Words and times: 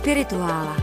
Spirituála. 0.00 0.76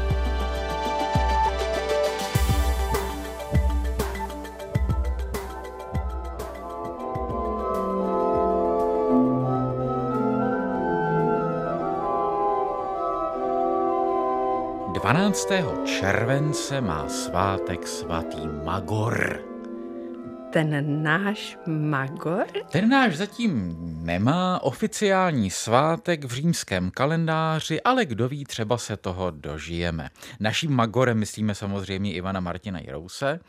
Dvanáctého 14.93 15.81
července 15.81 16.77
má 16.81 17.09
svátek 17.09 17.89
svatý 17.89 18.45
Magor. 18.45 19.56
Ten 20.49 21.03
náš 21.03 21.57
Magor? 21.67 22.45
Ten 22.71 22.89
náš 22.89 23.17
zatím 23.17 23.75
nemá 24.05 24.63
oficiální 24.63 25.49
svátek 25.49 26.23
v 26.25 26.31
římském 26.31 26.91
kalendáři, 26.91 27.81
ale 27.81 28.05
kdo 28.05 28.27
ví, 28.29 28.45
třeba 28.45 28.77
se 28.77 28.97
toho 28.97 29.31
dožijeme. 29.31 30.09
Naším 30.39 30.71
Magorem 30.71 31.19
myslíme 31.19 31.55
samozřejmě 31.55 32.13
Ivana 32.13 32.39
Martina 32.39 32.79
Jirouse, 32.79 33.39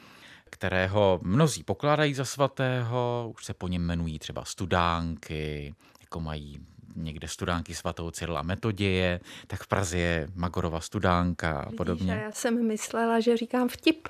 kterého 0.51 1.21
mnozí 1.23 1.63
pokládají 1.63 2.15
za 2.15 2.25
svatého, 2.25 3.33
už 3.35 3.45
se 3.45 3.55
po 3.55 3.69
něm 3.69 3.83
jmenují 3.83 4.19
třeba 4.19 4.45
studánky, 4.45 5.75
jako 6.01 6.21
mají 6.21 6.61
někde 7.05 7.29
studánky 7.29 7.75
svatou 7.75 8.11
Cyrila 8.11 8.43
Metoděje, 8.43 9.21
tak 9.47 9.63
v 9.63 9.67
Praze 9.67 9.99
je 9.99 10.29
Magorova 10.35 10.81
studánka 10.81 11.61
a 11.61 11.71
podobně. 11.71 12.15
Vidíš, 12.15 12.25
já 12.25 12.33
jsem 12.33 12.67
myslela, 12.67 13.21
že 13.21 13.37
říkám 13.37 13.69
vtip. 13.69 14.09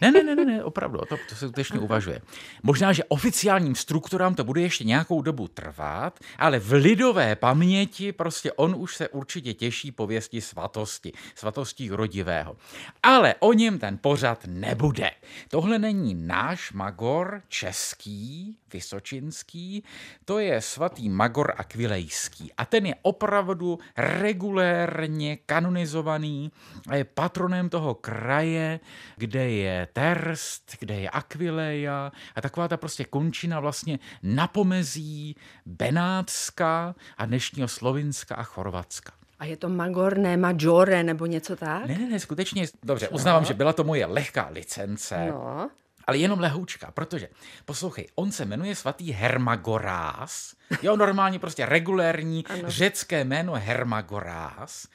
Ne, 0.00 0.10
ne, 0.10 0.22
ne, 0.22 0.34
ne, 0.34 0.44
ne 0.44 0.64
opravdu, 0.64 0.98
to, 0.98 1.16
to 1.28 1.34
se 1.34 1.46
skutečně 1.48 1.78
uvažuje. 1.78 2.20
Možná, 2.62 2.92
že 2.92 3.04
oficiálním 3.04 3.74
strukturám 3.74 4.34
to 4.34 4.44
bude 4.44 4.60
ještě 4.60 4.84
nějakou 4.84 5.22
dobu 5.22 5.48
trvat, 5.48 6.20
ale 6.38 6.58
v 6.58 6.72
lidové 6.72 7.36
paměti 7.36 8.12
prostě 8.12 8.52
on 8.52 8.74
už 8.78 8.96
se 8.96 9.08
určitě 9.08 9.54
těší 9.54 9.92
pověsti 9.92 10.40
svatosti, 10.40 11.12
svatosti 11.34 11.90
rodivého. 11.90 12.56
Ale 13.02 13.34
o 13.38 13.52
něm 13.52 13.78
ten 13.78 13.98
pořad 13.98 14.44
nebude. 14.46 15.10
Tohle 15.48 15.78
není 15.78 16.14
náš 16.14 16.72
Magor 16.72 17.42
český, 17.48 18.56
vysočinský, 18.72 19.84
to 20.24 20.38
je 20.38 20.60
svatý 20.60 21.08
Magor 21.08 21.54
Aquilejský. 21.56 22.52
A 22.56 22.64
ten 22.64 22.86
je 22.86 22.94
opravdu 23.02 23.78
regulérně 23.96 25.36
kanonizovaný 25.36 26.52
a 26.88 26.96
je 26.96 27.04
patronem 27.04 27.68
toho 27.68 27.94
kraje, 27.94 28.80
kde 29.16 29.50
je 29.50 29.88
Terst, 29.92 30.76
kde 30.78 30.94
je 30.94 31.10
Aquileia 31.10 32.12
a 32.34 32.40
taková 32.40 32.68
ta 32.68 32.76
prostě 32.76 33.04
končina 33.04 33.60
vlastně 33.60 33.98
na 34.22 34.46
pomezí 34.46 35.36
Benátska 35.66 36.94
a 37.16 37.26
dnešního 37.26 37.68
Slovinska 37.68 38.34
a 38.34 38.42
Chorvatska. 38.42 39.12
A 39.38 39.44
je 39.44 39.56
to 39.56 39.68
Magor, 39.68 40.18
ne 40.18 40.36
Majore 40.36 41.02
nebo 41.02 41.26
něco 41.26 41.56
tak? 41.56 41.86
Ne, 41.86 41.98
ne, 41.98 42.08
ne, 42.08 42.20
skutečně, 42.20 42.66
dobře, 42.82 43.08
uznávám, 43.08 43.44
že 43.44 43.54
byla 43.54 43.72
to 43.72 43.84
moje 43.84 44.06
lehká 44.06 44.48
licence. 44.52 45.26
No 45.30 45.70
ale 46.10 46.18
jenom 46.18 46.40
lehoučka, 46.40 46.90
protože, 46.90 47.28
poslouchej, 47.64 48.08
on 48.14 48.32
se 48.32 48.44
jmenuje 48.44 48.74
svatý 48.74 49.12
Hermagorás, 49.12 50.54
jo, 50.82 50.96
normálně 50.96 51.38
prostě 51.38 51.66
regulérní 51.66 52.44
řecké 52.66 53.24
jméno 53.24 53.52
Hermagorás, 53.52 54.88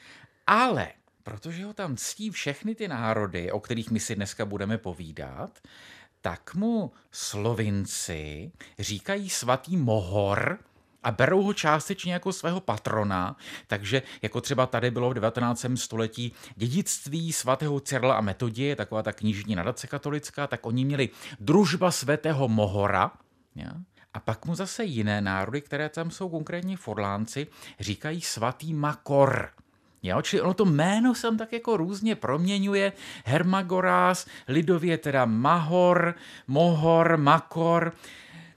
ale 0.46 0.88
protože 1.22 1.64
ho 1.64 1.72
tam 1.72 1.96
ctí 1.96 2.30
všechny 2.30 2.74
ty 2.74 2.88
národy, 2.88 3.52
o 3.52 3.60
kterých 3.60 3.90
my 3.90 4.00
si 4.00 4.14
dneska 4.14 4.44
budeme 4.44 4.78
povídat, 4.78 5.58
tak 6.20 6.54
mu 6.54 6.92
slovinci 7.10 8.52
říkají 8.78 9.30
svatý 9.30 9.76
Mohor, 9.76 10.58
a 11.06 11.10
berou 11.12 11.42
ho 11.42 11.54
částečně 11.54 12.12
jako 12.12 12.32
svého 12.32 12.60
patrona, 12.60 13.36
takže 13.66 14.02
jako 14.22 14.40
třeba 14.40 14.66
tady 14.66 14.90
bylo 14.90 15.10
v 15.10 15.14
19. 15.14 15.66
století 15.74 16.32
dědictví 16.56 17.32
svatého 17.32 17.80
Cyrila 17.80 18.14
a 18.14 18.20
Metodie, 18.20 18.76
taková 18.76 19.02
ta 19.02 19.12
knižní 19.12 19.54
nadace 19.54 19.86
katolická, 19.86 20.46
tak 20.46 20.66
oni 20.66 20.84
měli 20.84 21.08
družba 21.40 21.90
svatého 21.90 22.48
Mohora, 22.48 23.10
ja? 23.54 23.70
A 24.14 24.20
pak 24.20 24.46
mu 24.46 24.54
zase 24.54 24.84
jiné 24.84 25.20
národy, 25.20 25.60
které 25.60 25.88
tam 25.88 26.10
jsou 26.10 26.28
konkrétně 26.28 26.76
forlánci, 26.76 27.46
říkají 27.80 28.20
svatý 28.20 28.74
Makor. 28.74 29.50
Jo, 30.02 30.22
čili 30.22 30.42
ono 30.42 30.54
to 30.54 30.64
jméno 30.64 31.14
se 31.14 31.36
tak 31.36 31.52
jako 31.52 31.76
různě 31.76 32.14
proměňuje. 32.14 32.92
Hermagorás, 33.24 34.26
lidově 34.48 34.98
teda 34.98 35.24
Mahor, 35.24 36.14
Mohor, 36.46 37.16
Makor. 37.16 37.92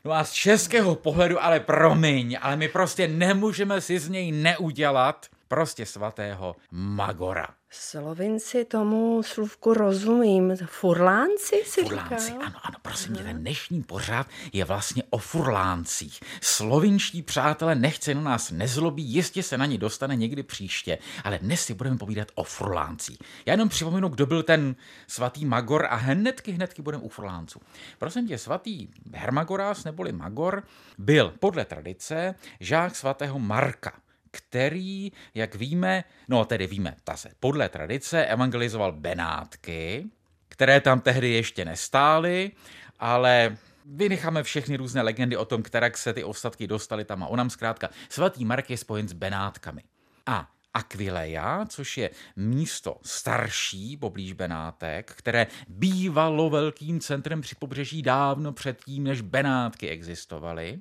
No 0.09 0.15
a 0.15 0.23
z 0.23 0.31
českého 0.31 0.95
pohledu, 0.95 1.43
ale 1.43 1.59
promiň, 1.59 2.37
ale 2.41 2.55
my 2.55 2.67
prostě 2.67 3.07
nemůžeme 3.07 3.81
si 3.81 3.99
z 3.99 4.09
něj 4.09 4.31
neudělat 4.31 5.25
prostě 5.49 5.85
svatého 5.85 6.55
Magora. 6.71 7.47
Slovinci 7.69 8.65
tomu 8.65 9.23
slůvku 9.23 9.73
rozumím. 9.73 10.57
Furlánci 10.65 11.63
si 11.65 11.83
Furlánci, 11.83 12.25
říká? 12.25 12.45
ano, 12.45 12.55
ano, 12.63 12.77
prosím 12.81 13.15
tě, 13.15 13.23
ten 13.23 13.39
dnešní 13.39 13.83
pořád 13.83 14.27
je 14.53 14.65
vlastně 14.65 15.03
o 15.09 15.17
furláncích. 15.17 16.19
Slovinští 16.41 17.21
přátelé 17.21 17.75
nechce 17.75 18.13
na 18.13 18.21
nás 18.21 18.51
nezlobí, 18.51 19.03
jistě 19.03 19.43
se 19.43 19.57
na 19.57 19.65
ně 19.65 19.77
dostane 19.77 20.15
někdy 20.15 20.43
příště, 20.43 20.97
ale 21.23 21.39
dnes 21.39 21.61
si 21.61 21.73
budeme 21.73 21.97
povídat 21.97 22.27
o 22.35 22.43
furláncích. 22.43 23.17
Já 23.45 23.53
jenom 23.53 23.69
připomenu, 23.69 24.09
kdo 24.09 24.25
byl 24.25 24.43
ten 24.43 24.75
svatý 25.07 25.45
Magor 25.45 25.85
a 25.89 25.95
hnedky, 25.95 26.51
hnedky 26.51 26.81
budeme 26.81 27.03
u 27.03 27.09
furlánců. 27.09 27.59
Prosím 27.97 28.27
tě, 28.27 28.37
svatý 28.37 28.87
Hermagorás 29.13 29.83
neboli 29.83 30.11
Magor 30.11 30.63
byl 30.97 31.33
podle 31.39 31.65
tradice 31.65 32.35
žák 32.59 32.95
svatého 32.95 33.39
Marka 33.39 33.93
který, 34.31 35.11
jak 35.33 35.55
víme, 35.55 36.03
no 36.27 36.45
tedy 36.45 36.67
víme, 36.67 36.95
ta 37.03 37.17
se 37.17 37.29
podle 37.39 37.69
tradice 37.69 38.25
evangelizoval 38.25 38.91
Benátky, 38.91 40.05
které 40.49 40.81
tam 40.81 41.01
tehdy 41.01 41.29
ještě 41.29 41.65
nestály, 41.65 42.51
ale 42.99 43.57
vynecháme 43.85 44.43
všechny 44.43 44.77
různé 44.77 45.01
legendy 45.01 45.37
o 45.37 45.45
tom, 45.45 45.63
kterak 45.63 45.97
se 45.97 46.13
ty 46.13 46.23
ostatky 46.23 46.67
dostaly 46.67 47.05
tam 47.05 47.23
a 47.23 47.27
onam 47.27 47.49
zkrátka. 47.49 47.89
Svatý 48.09 48.45
Mark 48.45 48.69
je 48.69 48.77
spojen 48.77 49.07
s 49.07 49.13
Benátkami. 49.13 49.83
A 50.25 50.49
Aquileia, 50.73 51.65
což 51.65 51.97
je 51.97 52.09
místo 52.35 52.97
starší 53.03 53.97
poblíž 53.97 54.33
Benátek, 54.33 55.13
které 55.15 55.47
bývalo 55.67 56.49
velkým 56.49 56.99
centrem 56.99 57.41
při 57.41 57.55
pobřeží 57.55 58.01
dávno 58.01 58.53
předtím, 58.53 59.03
než 59.03 59.21
Benátky 59.21 59.89
existovaly, 59.89 60.79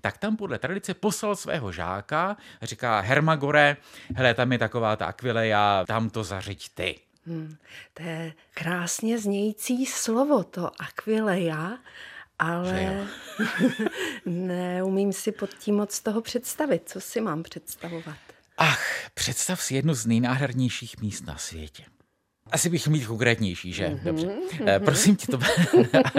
tak 0.00 0.18
tam 0.18 0.36
podle 0.36 0.58
tradice 0.58 0.94
poslal 0.94 1.36
svého 1.36 1.72
žáka, 1.72 2.36
říká 2.62 3.00
Hermagore, 3.00 3.76
hele, 4.16 4.34
tam 4.34 4.52
je 4.52 4.58
taková 4.58 4.96
ta 4.96 5.06
Aquileia, 5.06 5.84
tam 5.86 6.10
to 6.10 6.24
zařiď 6.24 6.68
ty. 6.74 7.00
Hmm, 7.26 7.56
to 7.94 8.02
je 8.02 8.32
krásně 8.54 9.18
znějící 9.18 9.86
slovo, 9.86 10.44
to 10.44 10.70
Aquileia, 10.82 11.78
ale 12.38 13.06
neumím 14.26 15.12
si 15.12 15.32
pod 15.32 15.50
tím 15.54 15.76
moc 15.76 16.00
toho 16.00 16.20
představit. 16.20 16.82
Co 16.86 17.00
si 17.00 17.20
mám 17.20 17.42
představovat? 17.42 18.18
Ach, 18.56 19.10
představ 19.14 19.62
si 19.62 19.74
jedno 19.74 19.94
z 19.94 20.06
nejnádhernějších 20.06 21.00
míst 21.00 21.26
na 21.26 21.36
světě. 21.36 21.84
Asi 22.52 22.68
bych 22.68 22.88
mít 22.88 23.06
konkrétnější, 23.06 23.72
že? 23.72 23.88
Mm-hmm, 23.88 24.04
Dobře. 24.04 24.26
Mm-hmm. 24.26 24.84
Prosím 24.84 25.16
tě, 25.16 25.26
to 25.26 25.38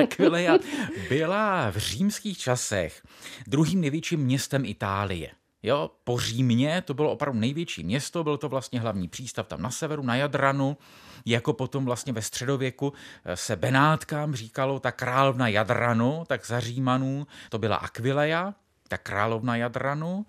Aquileia 0.02 0.58
byla 1.09 1.72
v 1.72 1.78
římských 1.78 2.38
časech 2.38 3.02
druhým 3.47 3.81
největším 3.81 4.19
městem 4.19 4.66
Itálie. 4.66 5.31
Jo, 5.64 5.91
po 6.03 6.20
Římě 6.20 6.81
to 6.81 6.94
bylo 6.94 7.12
opravdu 7.12 7.40
největší 7.40 7.84
město, 7.84 8.24
byl 8.24 8.38
to 8.38 8.50
vlastně 8.50 8.80
hlavní 8.80 9.08
přístav 9.08 9.47
tam 9.47 9.62
na 9.62 9.72
severu, 9.72 10.03
na 10.03 10.16
Jadranu, 10.16 10.78
jako 11.25 11.53
potom 11.53 11.86
vlastně 11.86 12.14
ve 12.14 12.22
středověku 12.22 12.94
eh, 13.25 13.38
se 13.38 13.56
Benátkám 13.56 14.35
říkalo 14.35 14.79
ta 14.79 14.91
královna 14.91 15.47
Jadranu, 15.47 16.23
tak 16.28 16.46
za 16.46 16.59
Římanů 16.59 17.28
to 17.50 17.59
byla 17.59 17.76
Aquileia, 17.76 18.53
ta 18.88 18.97
královna 18.97 19.56
Jadranu 19.56 20.26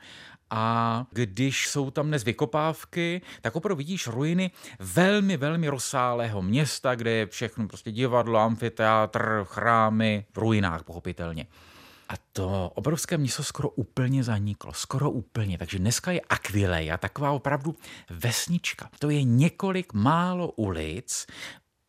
a 0.55 1.07
když 1.11 1.69
jsou 1.69 1.91
tam 1.91 2.07
dnes 2.09 2.25
vykopávky, 2.25 3.23
tak 3.41 3.57
opravdu 3.57 3.77
vidíš 3.77 4.07
ruiny 4.07 4.51
velmi, 4.79 5.37
velmi 5.37 5.69
rozsálého 5.69 6.43
města, 6.43 6.95
kde 6.95 7.11
je 7.11 7.27
všechno 7.27 7.69
prostě 7.69 7.93
divadlo, 7.93 8.39
amfiteátr, 8.39 9.45
chrámy, 9.45 10.25
v 10.33 10.39
ruinách 10.39 10.83
pochopitelně. 10.83 11.47
A 12.09 12.15
to 12.33 12.73
obrovské 12.75 13.19
město 13.19 13.45
skoro 13.45 13.69
úplně 13.69 14.25
zaniklo, 14.25 14.73
skoro 14.73 15.11
úplně. 15.11 15.59
Takže 15.59 15.79
dneska 15.79 16.13
je 16.13 16.21
Aquileia, 16.21 16.97
taková 16.97 17.31
opravdu 17.31 17.77
vesnička. 18.11 18.91
To 18.99 19.11
je 19.11 19.23
několik 19.23 19.93
málo 19.93 20.49
ulic, 20.49 21.27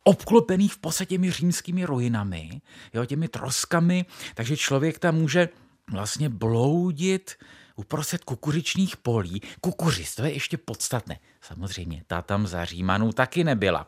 obklopených 0.04 0.74
v 0.74 0.78
podstatě 0.78 1.10
těmi 1.10 1.32
římskými 1.32 1.86
ruinami, 1.86 2.62
jo, 2.94 3.06
těmi 3.06 3.28
troskami, 3.28 4.06
takže 4.36 4.58
člověk 4.58 5.00
tam 5.00 5.16
může 5.16 5.50
vlastně 5.92 6.30
bloudit 6.30 7.36
uprostřed 7.76 8.24
kukuřičných 8.24 8.98
polí. 8.98 9.42
Kukuřic, 9.62 10.16
to 10.16 10.24
je 10.24 10.34
ještě 10.34 10.58
podstatné. 10.58 11.20
Samozřejmě, 11.42 12.04
ta 12.08 12.22
tam 12.22 12.48
za 12.48 12.66
Římanů 12.66 13.14
taky 13.14 13.44
nebyla. 13.44 13.86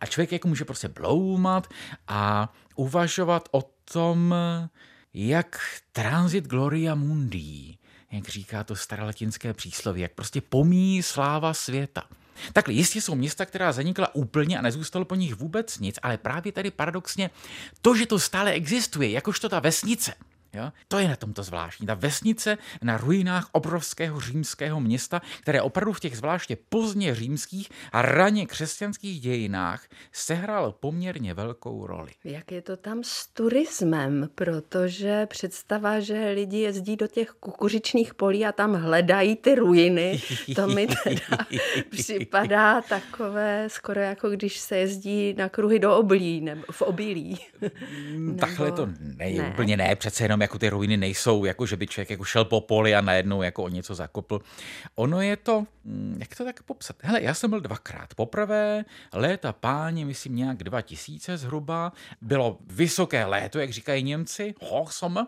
A 0.00 0.06
člověk 0.06 0.32
jako 0.32 0.48
může 0.48 0.64
prostě 0.64 0.88
bloumat 0.88 1.68
a 2.08 2.52
uvažovat 2.76 3.48
o 3.52 3.62
tom, 3.92 4.34
jak 5.14 5.60
transit 5.92 6.46
gloria 6.46 6.94
mundi, 6.94 7.76
jak 8.10 8.28
říká 8.28 8.64
to 8.64 8.76
starolatinské 8.76 9.54
přísloví, 9.54 10.00
jak 10.00 10.12
prostě 10.12 10.40
pomíjí 10.40 11.02
sláva 11.02 11.54
světa. 11.54 12.02
Takhle 12.52 12.74
jistě 12.74 13.00
jsou 13.00 13.14
města, 13.14 13.46
která 13.46 13.72
zanikla 13.72 14.14
úplně 14.14 14.58
a 14.58 14.62
nezůstalo 14.62 15.04
po 15.04 15.14
nich 15.14 15.34
vůbec 15.34 15.78
nic, 15.78 15.98
ale 16.02 16.18
právě 16.18 16.52
tady 16.52 16.70
paradoxně 16.70 17.30
to, 17.82 17.96
že 17.96 18.06
to 18.06 18.18
stále 18.18 18.50
existuje, 18.50 19.10
jakožto 19.10 19.48
ta 19.48 19.60
vesnice, 19.60 20.14
Jo? 20.52 20.72
To 20.88 20.98
je 20.98 21.08
na 21.08 21.16
tomto 21.16 21.42
zvláštní. 21.42 21.86
Ta 21.86 21.94
vesnice 21.94 22.58
na 22.82 22.96
ruinách 22.96 23.48
obrovského 23.52 24.20
římského 24.20 24.80
města, 24.80 25.22
které 25.40 25.62
opravdu 25.62 25.92
v 25.92 26.00
těch 26.00 26.16
zvláště 26.16 26.56
pozdně 26.68 27.14
římských 27.14 27.70
a 27.92 28.02
raně 28.02 28.46
křesťanských 28.46 29.20
dějinách 29.20 29.88
sehrál 30.12 30.72
poměrně 30.72 31.34
velkou 31.34 31.86
roli. 31.86 32.10
Jak 32.24 32.52
je 32.52 32.62
to 32.62 32.76
tam 32.76 33.04
s 33.04 33.26
turismem? 33.26 34.28
Protože 34.34 35.26
představa, 35.26 36.00
že 36.00 36.30
lidi 36.30 36.58
jezdí 36.58 36.96
do 36.96 37.06
těch 37.06 37.30
kukuřičných 37.30 38.14
polí 38.14 38.46
a 38.46 38.52
tam 38.52 38.74
hledají 38.74 39.36
ty 39.36 39.54
ruiny, 39.54 40.20
to 40.54 40.66
mi 40.66 40.86
teda 40.86 41.38
připadá 41.90 42.82
takové 42.82 43.68
skoro 43.68 44.00
jako 44.00 44.30
když 44.30 44.58
se 44.58 44.78
jezdí 44.78 45.34
na 45.34 45.48
kruhy 45.48 45.78
do 45.78 45.96
oblí, 45.96 46.40
nebo 46.40 46.62
v 46.70 46.82
obilí. 46.82 47.38
Takhle 48.40 48.72
to 48.72 48.86
ne, 48.86 49.30
ne. 49.30 49.50
úplně 49.52 49.76
ne, 49.76 49.96
přece 49.96 50.24
jenom 50.24 50.39
jako 50.40 50.58
ty 50.58 50.70
ruiny 50.70 50.96
nejsou, 50.96 51.44
jako 51.44 51.66
že 51.66 51.76
by 51.76 51.86
člověk 51.86 52.10
jako 52.10 52.24
šel 52.24 52.44
po 52.44 52.60
poli 52.60 52.94
a 52.94 53.00
najednou 53.00 53.42
jako 53.42 53.62
o 53.62 53.68
něco 53.68 53.94
zakopl. 53.94 54.40
Ono 54.94 55.20
je 55.20 55.36
to, 55.36 55.66
hm, 55.84 56.16
jak 56.18 56.36
to 56.36 56.44
tak 56.44 56.62
popsat? 56.62 56.96
Hele, 57.02 57.22
já 57.22 57.34
jsem 57.34 57.50
byl 57.50 57.60
dvakrát. 57.60 58.14
Poprvé 58.14 58.84
léta 59.12 59.52
páně, 59.52 60.06
myslím 60.06 60.36
nějak 60.36 60.56
2000 60.56 61.36
zhruba, 61.36 61.92
bylo 62.20 62.58
vysoké 62.66 63.24
léto, 63.24 63.58
jak 63.58 63.70
říkají 63.70 64.02
Němci, 64.02 64.54
Hochsommer, 64.60 65.26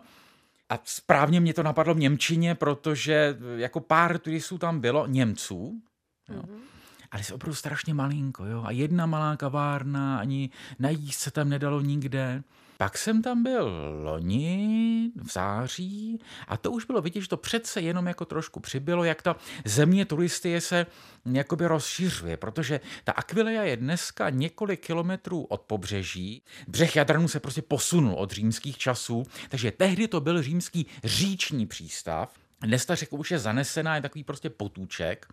a 0.69 0.79
správně 0.83 1.39
mě 1.39 1.53
to 1.53 1.63
napadlo 1.63 1.93
v 1.93 1.99
Němčině, 1.99 2.55
protože 2.55 3.37
jako 3.55 3.79
pár 3.79 4.19
turistů 4.19 4.57
tam 4.57 4.79
bylo, 4.79 5.07
Němců, 5.07 5.81
jo. 6.29 6.41
Mm-hmm 6.41 6.73
ale 7.13 7.23
se 7.23 7.33
opravdu 7.33 7.55
strašně 7.55 7.93
malinko, 7.93 8.45
jo. 8.45 8.63
A 8.65 8.71
jedna 8.71 9.05
malá 9.05 9.37
kavárna, 9.37 10.19
ani 10.19 10.49
najíst 10.79 11.19
se 11.19 11.31
tam 11.31 11.49
nedalo 11.49 11.81
nikde. 11.81 12.43
Pak 12.83 12.97
jsem 12.97 13.21
tam 13.21 13.43
byl 13.43 13.71
loni 14.03 15.11
v 15.15 15.31
září 15.31 16.19
a 16.47 16.57
to 16.57 16.71
už 16.71 16.85
bylo 16.85 17.01
vidět, 17.01 17.21
že 17.21 17.27
to 17.27 17.37
přece 17.37 17.81
jenom 17.81 18.07
jako 18.07 18.25
trošku 18.25 18.59
přibylo, 18.59 19.03
jak 19.03 19.21
ta 19.21 19.35
země 19.65 20.05
turisty 20.05 20.61
se 20.61 20.85
jakoby 21.25 21.67
rozšiřuje, 21.67 22.37
protože 22.37 22.79
ta 23.03 23.11
Aquileia 23.11 23.63
je 23.63 23.77
dneska 23.77 24.29
několik 24.29 24.85
kilometrů 24.85 25.43
od 25.43 25.61
pobřeží. 25.61 26.43
Břeh 26.67 26.95
Jadranu 26.95 27.27
se 27.27 27.39
prostě 27.39 27.61
posunul 27.61 28.13
od 28.13 28.31
římských 28.31 28.77
časů, 28.77 29.23
takže 29.49 29.71
tehdy 29.71 30.07
to 30.07 30.21
byl 30.21 30.41
římský 30.41 30.85
říční 31.03 31.65
přístav, 31.65 32.33
dnes 32.61 32.85
ta 32.85 32.95
řeka 32.95 33.15
už 33.15 33.31
je 33.31 33.39
zanesená, 33.39 33.95
je 33.95 34.01
takový 34.01 34.23
prostě 34.23 34.49
potůček. 34.49 35.27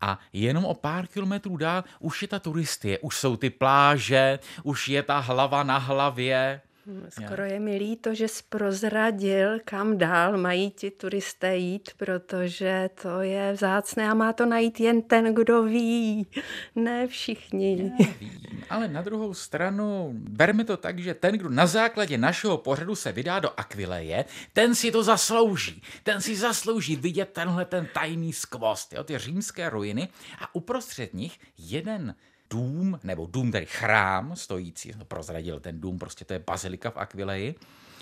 A 0.00 0.18
jenom 0.32 0.64
o 0.64 0.74
pár 0.74 1.06
kilometrů 1.06 1.56
dál 1.56 1.84
už 2.00 2.22
je 2.22 2.28
ta 2.28 2.38
turistie, 2.38 2.98
už 2.98 3.16
jsou 3.16 3.36
ty 3.36 3.50
pláže, 3.50 4.38
už 4.62 4.88
je 4.88 5.02
ta 5.02 5.18
hlava 5.18 5.62
na 5.62 5.78
hlavě, 5.78 6.60
skoro 7.08 7.44
je 7.44 7.60
mi 7.60 7.76
líto, 7.76 8.14
že 8.14 8.28
zprozradil, 8.28 9.58
kam 9.64 9.98
dál 9.98 10.38
mají 10.38 10.70
ti 10.70 10.90
turisté 10.90 11.56
jít, 11.56 11.90
protože 11.96 12.90
to 13.02 13.20
je 13.20 13.52
vzácné 13.52 14.10
a 14.10 14.14
má 14.14 14.32
to 14.32 14.46
najít 14.46 14.80
jen 14.80 15.02
ten, 15.02 15.34
kdo 15.34 15.62
ví. 15.62 16.26
Ne 16.74 17.06
všichni. 17.06 17.92
Já 17.98 18.08
vím, 18.20 18.64
ale 18.70 18.88
na 18.88 19.02
druhou 19.02 19.34
stranu 19.34 20.10
berme 20.14 20.64
to 20.64 20.76
tak, 20.76 20.98
že 20.98 21.14
ten, 21.14 21.34
kdo 21.34 21.48
na 21.48 21.66
základě 21.66 22.18
našeho 22.18 22.58
pořadu 22.58 22.94
se 22.94 23.12
vydá 23.12 23.38
do 23.38 23.60
Aquileje, 23.60 24.24
ten 24.52 24.74
si 24.74 24.92
to 24.92 25.02
zaslouží. 25.02 25.82
Ten 26.02 26.20
si 26.20 26.36
zaslouží 26.36 26.96
vidět 26.96 27.30
tenhle 27.32 27.64
ten 27.64 27.88
tajný 27.94 28.32
skvost, 28.32 28.92
jo, 28.92 29.04
ty 29.04 29.18
římské 29.18 29.70
ruiny 29.70 30.08
a 30.40 30.54
uprostřed 30.54 31.14
nich 31.14 31.38
jeden 31.58 32.14
dům, 32.52 33.00
nebo 33.02 33.26
dům, 33.26 33.52
tedy 33.52 33.66
chrám 33.66 34.36
stojící, 34.36 34.92
no 34.98 35.04
prozradil 35.04 35.60
ten 35.60 35.80
dům, 35.80 35.98
prostě 35.98 36.24
to 36.24 36.32
je 36.32 36.38
bazilika 36.38 36.90
v 36.90 36.96
Aquileji, 36.96 37.54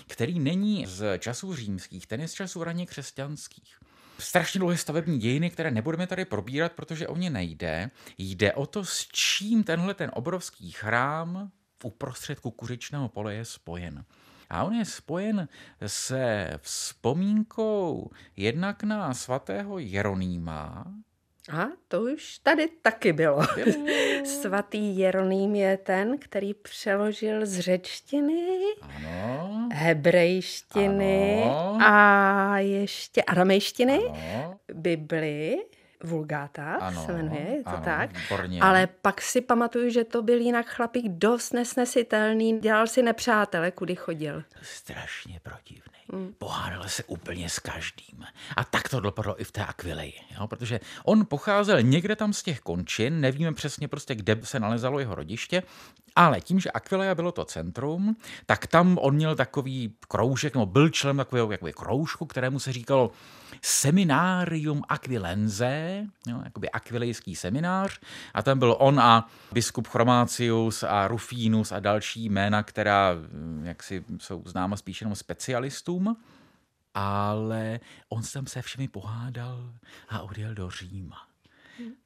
který 0.07 0.39
není 0.39 0.85
z 0.87 1.19
časů 1.19 1.55
římských, 1.55 2.07
ten 2.07 2.21
je 2.21 2.27
z 2.27 2.33
časů 2.33 2.63
raně 2.63 2.85
křesťanských. 2.85 3.79
Strašně 4.19 4.59
dlouhé 4.59 4.77
stavební 4.77 5.19
dějiny, 5.19 5.49
které 5.49 5.71
nebudeme 5.71 6.07
tady 6.07 6.25
probírat, 6.25 6.71
protože 6.71 7.07
o 7.07 7.17
ně 7.17 7.29
nejde. 7.29 7.91
Jde 8.17 8.53
o 8.53 8.65
to, 8.65 8.85
s 8.85 9.07
čím 9.11 9.63
tenhle 9.63 9.93
ten 9.93 10.11
obrovský 10.13 10.71
chrám 10.71 11.51
v 11.81 11.85
uprostřed 11.85 12.39
kukuřičného 12.39 13.09
pole 13.09 13.33
je 13.33 13.45
spojen. 13.45 14.05
A 14.49 14.63
on 14.63 14.73
je 14.73 14.85
spojen 14.85 15.47
se 15.87 16.49
vzpomínkou 16.61 18.09
jednak 18.37 18.83
na 18.83 19.13
svatého 19.13 19.79
Jeronýma, 19.79 20.85
a 21.51 21.67
to 21.87 22.01
už 22.01 22.37
tady 22.37 22.67
taky 22.81 23.13
bylo. 23.13 23.41
Svatý 24.25 24.97
Jeroným 24.97 25.55
je 25.55 25.77
ten, 25.77 26.17
který 26.17 26.53
přeložil 26.53 27.45
z 27.45 27.59
řečtiny, 27.59 28.59
ano. 28.81 29.69
hebrejštiny 29.73 31.43
ano. 31.43 31.77
a 31.81 32.57
ještě 32.59 33.23
aramejštiny 33.23 33.99
ano. 34.09 34.59
Bibli. 34.73 35.57
Vulgáta 36.03 36.75
ano, 36.75 37.05
se 37.05 37.13
jmenuje, 37.13 37.41
je 37.41 37.63
to 37.63 37.69
ano, 37.69 37.85
tak. 37.85 38.17
Výborně. 38.17 38.61
Ale 38.61 38.87
pak 39.01 39.21
si 39.21 39.41
pamatuju, 39.41 39.89
že 39.89 40.03
to 40.03 40.21
byl 40.21 40.37
jinak 40.37 40.65
chlapík 40.67 41.05
dost 41.07 41.53
nesnesitelný, 41.53 42.59
dělal 42.59 42.87
si 42.87 43.03
nepřátele, 43.03 43.71
kudy 43.71 43.95
chodil. 43.95 44.43
Strašně 44.61 45.39
protivný. 45.43 45.81
Hmm. 46.13 46.33
Pohádal 46.37 46.83
se 46.89 47.03
úplně 47.03 47.49
s 47.49 47.59
každým. 47.59 48.25
A 48.57 48.63
tak 48.63 48.89
to 48.89 48.99
dopadlo 48.99 49.41
i 49.41 49.43
v 49.43 49.51
té 49.51 49.65
Aquileji, 49.65 50.13
jo? 50.39 50.47
protože 50.47 50.79
on 51.03 51.25
pocházel 51.25 51.81
někde 51.81 52.15
tam 52.15 52.33
z 52.33 52.43
těch 52.43 52.59
končin, 52.59 53.21
nevíme 53.21 53.53
přesně 53.53 53.87
prostě, 53.87 54.15
kde 54.15 54.39
se 54.43 54.59
nalezalo 54.59 54.99
jeho 54.99 55.15
rodiště, 55.15 55.63
ale 56.15 56.41
tím, 56.41 56.59
že 56.59 56.71
Aquileia 56.71 57.15
bylo 57.15 57.31
to 57.31 57.45
centrum, 57.45 58.15
tak 58.45 58.67
tam 58.67 58.97
on 59.01 59.15
měl 59.15 59.35
takový 59.35 59.93
kroužek, 60.07 60.55
no 60.55 60.65
byl 60.65 60.89
člen 60.89 61.17
takového 61.17 61.51
jakoby 61.51 61.73
kroužku, 61.73 62.25
kterému 62.25 62.59
se 62.59 62.73
říkalo 62.73 63.11
Seminarium 63.61 64.81
Aquilense, 64.89 66.05
jo, 66.27 66.41
jakoby 66.43 66.69
akvilejský 66.69 67.35
seminář, 67.35 67.99
a 68.33 68.41
tam 68.41 68.59
byl 68.59 68.75
on 68.79 68.99
a 68.99 69.27
biskup 69.51 69.87
Chromácius 69.87 70.83
a 70.83 71.07
Rufinus 71.07 71.71
a 71.71 71.79
další 71.79 72.25
jména, 72.25 72.63
která 72.63 73.13
hm, 73.13 73.61
jaksi 73.65 74.03
jsou 74.17 74.43
známa 74.45 74.77
spíš 74.77 75.01
jenom 75.01 75.15
specialistům, 75.15 76.17
ale 76.93 77.79
on 78.09 78.21
tam 78.33 78.47
se 78.47 78.61
všemi 78.61 78.87
pohádal 78.87 79.73
a 80.09 80.21
odjel 80.21 80.53
do 80.53 80.69
Říma. 80.69 81.30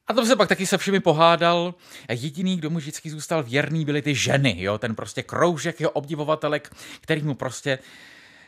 A 0.08 0.14
to 0.14 0.26
se 0.26 0.36
pak 0.36 0.50
taky 0.50 0.66
se 0.66 0.78
všemi 0.78 1.00
pohádal. 1.00 1.76
Jediný, 2.10 2.58
kdo 2.58 2.70
mu 2.70 2.78
vždycky 2.78 3.10
zůstal 3.10 3.44
věrný, 3.44 3.86
byly 3.86 4.02
ty 4.02 4.16
ženy. 4.16 4.56
Jo? 4.58 4.78
Ten 4.78 4.96
prostě 4.96 5.24
kroužek 5.24 5.80
jeho 5.80 5.92
obdivovatelek, 5.92 6.76
který 7.02 7.24
mu 7.24 7.36
prostě 7.36 7.80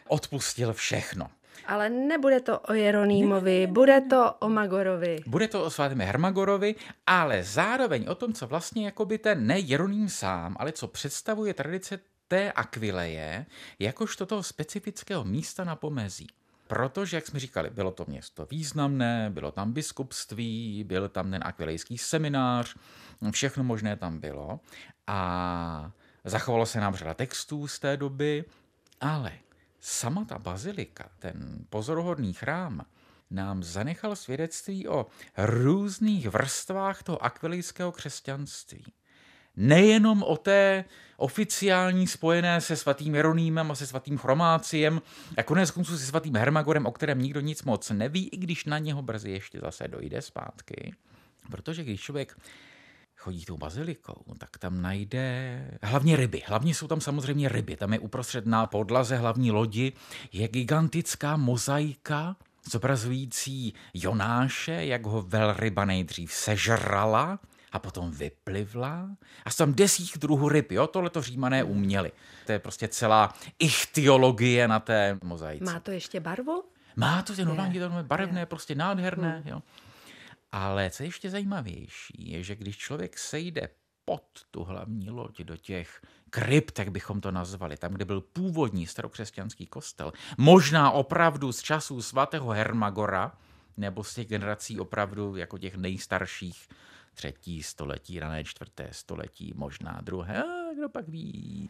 odpustil 0.08 0.74
všechno. 0.74 1.30
Ale 1.68 1.90
nebude 1.90 2.40
to 2.40 2.60
o 2.60 2.74
Jeronýmovi, 2.74 3.68
bude 3.68 4.02
to 4.02 4.34
o 4.40 4.50
Magorovi. 4.50 5.20
Bude 5.28 5.48
to 5.48 5.64
o 5.64 5.70
svatém 5.70 6.02
Hermagorovi, 6.02 6.76
ale 7.08 7.44
zároveň 7.44 8.06
o 8.08 8.16
tom, 8.16 8.34
co 8.34 8.48
vlastně 8.48 8.86
jako 8.86 9.06
by 9.06 9.18
ten 9.18 9.48
ne 9.48 9.60
Jeroným 9.60 10.10
sám, 10.10 10.56
ale 10.60 10.72
co 10.72 10.88
představuje 10.88 11.54
tradice 11.54 12.00
té 12.28 12.52
Akvileje, 12.52 13.46
jakožto 13.80 14.26
toho 14.26 14.44
specifického 14.44 15.24
místa 15.24 15.64
na 15.64 15.76
pomezí. 15.76 16.28
Protože, 16.68 17.18
jak 17.18 17.28
jsme 17.28 17.40
říkali, 17.40 17.70
bylo 17.70 17.92
to 17.92 18.06
město 18.08 18.46
významné, 18.46 19.30
bylo 19.30 19.52
tam 19.52 19.74
biskupství, 19.74 20.84
byl 20.84 21.10
tam 21.10 21.32
ten 21.32 21.44
akvilejský 21.46 21.98
seminář, 21.98 22.76
všechno 23.32 23.64
možné 23.64 23.96
tam 23.96 24.20
bylo. 24.20 24.60
A 25.08 25.92
zachovalo 26.24 26.66
se 26.66 26.80
nám 26.80 26.96
řada 26.96 27.14
textů 27.14 27.68
z 27.68 27.80
té 27.80 27.98
doby, 27.98 28.46
ale 29.02 29.32
sama 29.80 30.26
ta 30.26 30.40
bazilika, 30.40 31.10
ten 31.20 31.66
pozoruhodný 31.70 32.34
chrám, 32.34 32.86
nám 33.32 33.64
zanechal 33.64 34.16
svědectví 34.16 34.88
o 34.88 35.06
různých 35.38 36.28
vrstvách 36.28 37.04
toho 37.04 37.24
akvilejského 37.24 37.92
křesťanství 37.92 38.86
nejenom 39.58 40.24
o 40.24 40.38
té 40.38 40.86
oficiální 41.18 42.08
spojené 42.08 42.62
se 42.62 42.76
svatým 42.76 43.16
Jeronýmem 43.16 43.72
a 43.72 43.76
se 43.76 43.88
svatým 43.88 44.18
Chromáciem 44.18 45.02
a 45.38 45.44
konec 45.44 45.72
konců 45.72 45.98
se 45.98 46.06
svatým 46.06 46.36
Hermagorem, 46.36 46.86
o 46.86 46.92
kterém 46.92 47.22
nikdo 47.22 47.40
nic 47.40 47.64
moc 47.64 47.90
neví, 47.90 48.28
i 48.28 48.38
když 48.38 48.66
na 48.66 48.78
něho 48.78 49.02
brzy 49.02 49.32
ještě 49.32 49.60
zase 49.60 49.88
dojde 49.88 50.22
zpátky. 50.22 50.94
Protože 51.52 51.84
když 51.84 52.02
člověk 52.02 52.38
chodí 53.18 53.46
tou 53.46 53.58
bazilikou, 53.58 54.24
tak 54.38 54.58
tam 54.58 54.82
najde 54.82 55.80
hlavně 55.84 56.16
ryby. 56.16 56.44
Hlavně 56.46 56.76
jsou 56.76 56.88
tam 56.88 57.02
samozřejmě 57.02 57.50
ryby. 57.50 57.76
Tam 57.76 57.94
je 57.94 58.00
uprostřed 58.00 58.46
na 58.46 58.66
podlaze 58.66 59.18
hlavní 59.18 59.52
lodi 59.52 59.94
je 60.32 60.48
gigantická 60.48 61.38
mozaika 61.38 62.36
zobrazující 62.72 63.74
Jonáše, 63.94 64.86
jak 64.86 65.06
ho 65.06 65.22
velryba 65.22 65.86
nejdřív 65.86 66.34
sežrala, 66.34 67.40
a 67.78 67.80
potom 67.80 68.12
vyplivla 68.12 69.10
a 69.46 69.50
jsou 69.50 69.58
tam 69.58 69.74
desích 69.74 70.18
druhů 70.18 70.50
ryb, 70.50 70.72
jo, 70.72 70.88
tohle 70.88 71.10
to 71.10 71.22
římané 71.22 71.64
uměli. 71.64 72.12
To 72.46 72.52
je 72.52 72.60
prostě 72.60 72.88
celá 72.88 73.34
ichtiologie 73.60 74.68
na 74.68 74.80
té 74.80 75.18
mozaice. 75.24 75.64
Má 75.64 75.80
to 75.80 75.92
ještě 75.92 76.20
barvu? 76.20 76.64
Má 76.96 77.22
to, 77.22 77.34
je 77.38 77.46
normálně 77.46 77.80
to 77.80 77.90
barevné, 78.04 78.40
je. 78.40 78.46
prostě 78.46 78.76
nádherné, 78.76 79.40
hmm. 79.40 79.48
jo. 79.48 79.62
Ale 80.52 80.90
co 80.90 81.04
je 81.04 81.08
ještě 81.08 81.30
zajímavější, 81.30 82.32
je, 82.32 82.44
že 82.44 82.56
když 82.56 82.78
člověk 82.78 83.18
sejde 83.18 83.70
pod 84.06 84.24
tu 84.52 84.64
hlavní 84.64 85.10
loď 85.10 85.42
do 85.42 85.58
těch 85.58 86.02
krypt, 86.30 86.80
jak 86.80 86.92
bychom 86.92 87.22
to 87.22 87.32
nazvali, 87.32 87.78
tam, 87.78 87.94
kde 87.94 88.06
byl 88.06 88.22
původní 88.22 88.88
starokřesťanský 88.88 89.66
kostel, 89.66 90.14
možná 90.38 90.92
opravdu 90.92 91.52
z 91.52 91.62
časů 91.62 92.02
svatého 92.02 92.50
Hermagora, 92.50 93.32
nebo 93.78 94.04
z 94.04 94.16
těch 94.16 94.28
generací 94.28 94.80
opravdu 94.80 95.36
jako 95.36 95.58
těch 95.58 95.76
nejstarších 95.76 96.68
třetí 97.18 97.64
století, 97.64 98.20
rané 98.20 98.44
čtvrté 98.44 98.90
století, 98.92 99.54
možná 99.56 100.00
druhé, 100.02 100.44
a 100.44 100.74
kdo 100.74 100.90
pak 100.90 101.08
ví. 101.08 101.70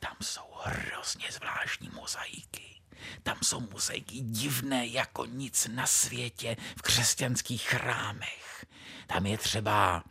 Tam 0.00 0.16
jsou 0.22 0.50
hrozně 0.62 1.32
zvláštní 1.32 1.90
mozaiky. 1.94 2.80
Tam 3.22 3.36
jsou 3.42 3.60
mozaiky 3.60 4.20
divné 4.20 4.86
jako 4.86 5.26
nic 5.26 5.68
na 5.74 5.86
světě 5.86 6.56
v 6.76 6.82
křesťanských 6.82 7.62
chrámech. 7.62 8.66
Tam 9.06 9.26
je 9.26 9.38
třeba 9.38 10.04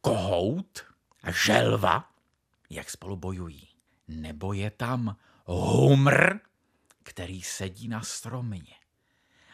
kohout 0.00 0.84
a 1.22 1.30
želva, 1.30 2.10
jak 2.70 2.90
spolu 2.90 3.16
bojují. 3.16 3.68
Nebo 4.08 4.52
je 4.52 4.70
tam 4.70 5.16
humr, 5.44 6.38
který 7.02 7.42
sedí 7.42 7.88
na 7.88 8.02
stromě. 8.02 8.74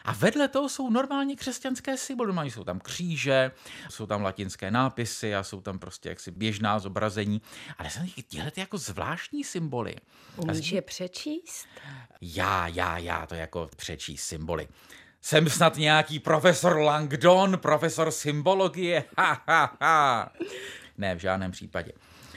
A 0.05 0.13
vedle 0.13 0.47
toho 0.47 0.69
jsou 0.69 0.89
normálně 0.89 1.35
křesťanské 1.35 1.97
symboly. 1.97 2.27
Normálně 2.27 2.51
jsou 2.51 2.63
tam 2.63 2.79
kříže, 2.79 3.51
jsou 3.89 4.05
tam 4.05 4.21
latinské 4.21 4.71
nápisy 4.71 5.35
a 5.35 5.43
jsou 5.43 5.61
tam 5.61 5.79
prostě 5.79 6.09
jaksi 6.09 6.31
běžná 6.31 6.79
zobrazení. 6.79 7.41
Ale 7.77 7.89
jsou 7.89 7.99
tyhle 8.27 8.51
jako 8.55 8.77
zvláštní 8.77 9.43
symboly. 9.43 9.95
Umíš 10.37 10.71
je 10.71 10.81
přečíst? 10.81 11.67
Já, 12.21 12.67
já, 12.67 12.97
já 12.97 13.25
to 13.25 13.35
jako 13.35 13.69
přečíst 13.75 14.23
symboly. 14.23 14.67
Jsem 15.21 15.49
snad 15.49 15.77
nějaký 15.77 16.19
profesor 16.19 16.77
Langdon, 16.77 17.57
profesor 17.57 18.11
symbologie, 18.11 19.03
ha, 19.17 19.43
ha, 19.47 19.77
ha. 19.81 20.31
Ne, 20.97 21.15
v 21.15 21.19
žádném 21.19 21.51
případě. 21.51 21.91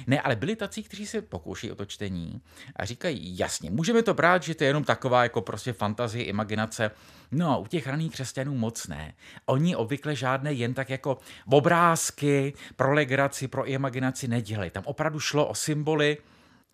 Ne, 0.07 0.21
ale 0.21 0.37
byli 0.37 0.57
tací, 0.57 0.83
kteří 0.83 1.07
se 1.07 1.23
pokouší 1.23 1.73
o 1.73 1.75
to 1.75 1.85
čtení 1.85 2.41
a 2.77 2.85
říkají, 2.85 3.39
jasně, 3.39 3.71
můžeme 3.71 4.03
to 4.03 4.15
brát, 4.15 4.43
že 4.43 4.55
to 4.55 4.65
je 4.65 4.69
jenom 4.69 4.85
taková 4.85 5.23
jako 5.23 5.43
prostě 5.43 5.73
fantazie, 5.73 6.25
imaginace. 6.25 6.91
No, 7.31 7.61
u 7.61 7.67
těch 7.67 7.87
raných 7.87 8.13
křesťanů 8.13 8.55
moc 8.55 8.87
ne. 8.87 9.15
Oni 9.47 9.77
obvykle 9.77 10.17
žádné 10.17 10.53
jen 10.53 10.75
tak 10.75 10.91
jako 10.91 11.19
obrázky 11.51 12.55
pro 12.77 12.93
legraci, 12.93 13.49
pro 13.49 13.67
imaginaci 13.67 14.29
nedělají. 14.29 14.71
Tam 14.71 14.83
opravdu 14.87 15.21
šlo 15.21 15.47
o 15.47 15.55
symboly, 15.55 16.19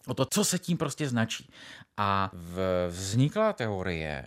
o 0.07 0.15
to, 0.15 0.25
co 0.25 0.45
se 0.45 0.59
tím 0.59 0.79
prostě 0.79 1.09
značí. 1.09 1.51
A 1.97 2.31
vznikla 2.89 3.53
teorie, 3.53 4.27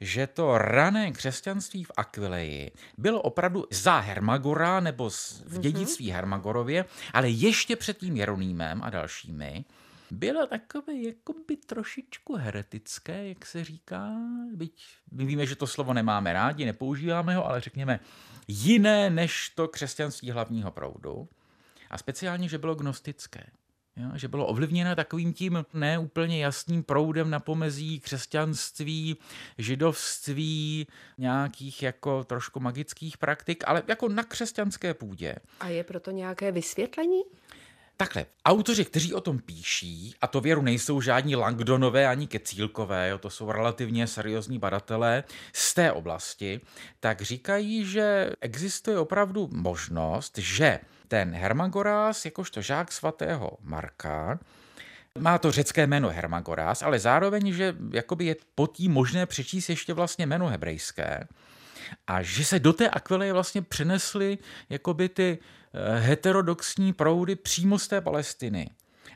že 0.00 0.26
to 0.26 0.58
rané 0.58 1.12
křesťanství 1.12 1.84
v 1.84 1.92
Aquileji 1.96 2.72
bylo 2.98 3.22
opravdu 3.22 3.64
za 3.70 3.98
Hermagora 3.98 4.80
nebo 4.80 5.10
v 5.10 5.52
mhm. 5.52 5.60
dědictví 5.60 6.10
Hermagorově, 6.10 6.84
ale 7.12 7.28
ještě 7.28 7.76
před 7.76 7.98
tím 7.98 8.16
Jeronýmem 8.16 8.82
a 8.82 8.90
dalšími, 8.90 9.64
bylo 10.10 10.46
takové 10.46 10.94
jakoby 10.94 11.56
trošičku 11.56 12.36
heretické, 12.36 13.28
jak 13.28 13.46
se 13.46 13.64
říká, 13.64 14.12
byť 14.54 14.84
my 15.12 15.24
víme, 15.24 15.46
že 15.46 15.56
to 15.56 15.66
slovo 15.66 15.92
nemáme 15.92 16.32
rádi, 16.32 16.64
nepoužíváme 16.64 17.36
ho, 17.36 17.46
ale 17.46 17.60
řekněme 17.60 18.00
jiné 18.48 19.10
než 19.10 19.48
to 19.48 19.68
křesťanství 19.68 20.30
hlavního 20.30 20.70
proudu. 20.70 21.28
A 21.90 21.98
speciálně, 21.98 22.48
že 22.48 22.58
bylo 22.58 22.74
gnostické. 22.74 23.46
Jo, 23.96 24.08
že 24.14 24.28
bylo 24.28 24.46
ovlivněno 24.46 24.96
takovým 24.96 25.32
tím 25.32 25.64
neúplně 25.74 26.44
jasným 26.44 26.82
proudem 26.82 27.30
na 27.30 27.40
pomezí 27.40 28.00
křesťanství, 28.00 29.16
židovství, 29.58 30.86
nějakých 31.18 31.82
jako 31.82 32.24
trošku 32.24 32.60
magických 32.60 33.18
praktik, 33.18 33.64
ale 33.66 33.82
jako 33.88 34.08
na 34.08 34.22
křesťanské 34.22 34.94
půdě. 34.94 35.34
A 35.60 35.68
je 35.68 35.84
proto 35.84 36.10
nějaké 36.10 36.52
vysvětlení? 36.52 37.20
Takhle, 37.96 38.26
autoři, 38.44 38.84
kteří 38.84 39.14
o 39.14 39.20
tom 39.20 39.38
píší, 39.38 40.14
a 40.20 40.26
to 40.26 40.40
věru 40.40 40.62
nejsou 40.62 41.00
žádní 41.00 41.36
Langdonové 41.36 42.08
ani 42.08 42.26
Kecílkové, 42.26 43.08
jo, 43.08 43.18
to 43.18 43.30
jsou 43.30 43.52
relativně 43.52 44.06
seriózní 44.06 44.58
badatelé 44.58 45.24
z 45.52 45.74
té 45.74 45.92
oblasti, 45.92 46.60
tak 47.00 47.22
říkají, 47.22 47.84
že 47.86 48.30
existuje 48.40 48.98
opravdu 48.98 49.48
možnost, 49.52 50.38
že 50.38 50.80
ten 51.08 51.34
Hermagorás, 51.34 52.24
jakožto 52.24 52.62
žák 52.62 52.92
svatého 52.92 53.50
Marka, 53.60 54.38
má 55.18 55.38
to 55.38 55.52
řecké 55.52 55.86
jméno 55.86 56.08
Hermagorás, 56.08 56.82
ale 56.82 56.98
zároveň, 56.98 57.52
že 57.52 57.76
jakoby 57.92 58.24
je 58.24 58.36
po 58.54 58.66
tí 58.66 58.88
možné 58.88 59.26
přečíst 59.26 59.68
ještě 59.68 59.94
vlastně 59.94 60.26
jméno 60.26 60.48
hebrejské 60.48 61.26
a 62.06 62.22
že 62.22 62.44
se 62.44 62.58
do 62.58 62.72
té 62.72 62.88
Aquileje 62.88 63.32
vlastně 63.32 63.62
přenesly 63.62 64.38
jakoby 64.68 65.08
ty 65.08 65.38
eh, 65.38 65.98
heterodoxní 65.98 66.92
proudy 66.92 67.36
přímo 67.36 67.78
z 67.78 67.88
té 67.88 68.00
Palestiny. 68.00 68.70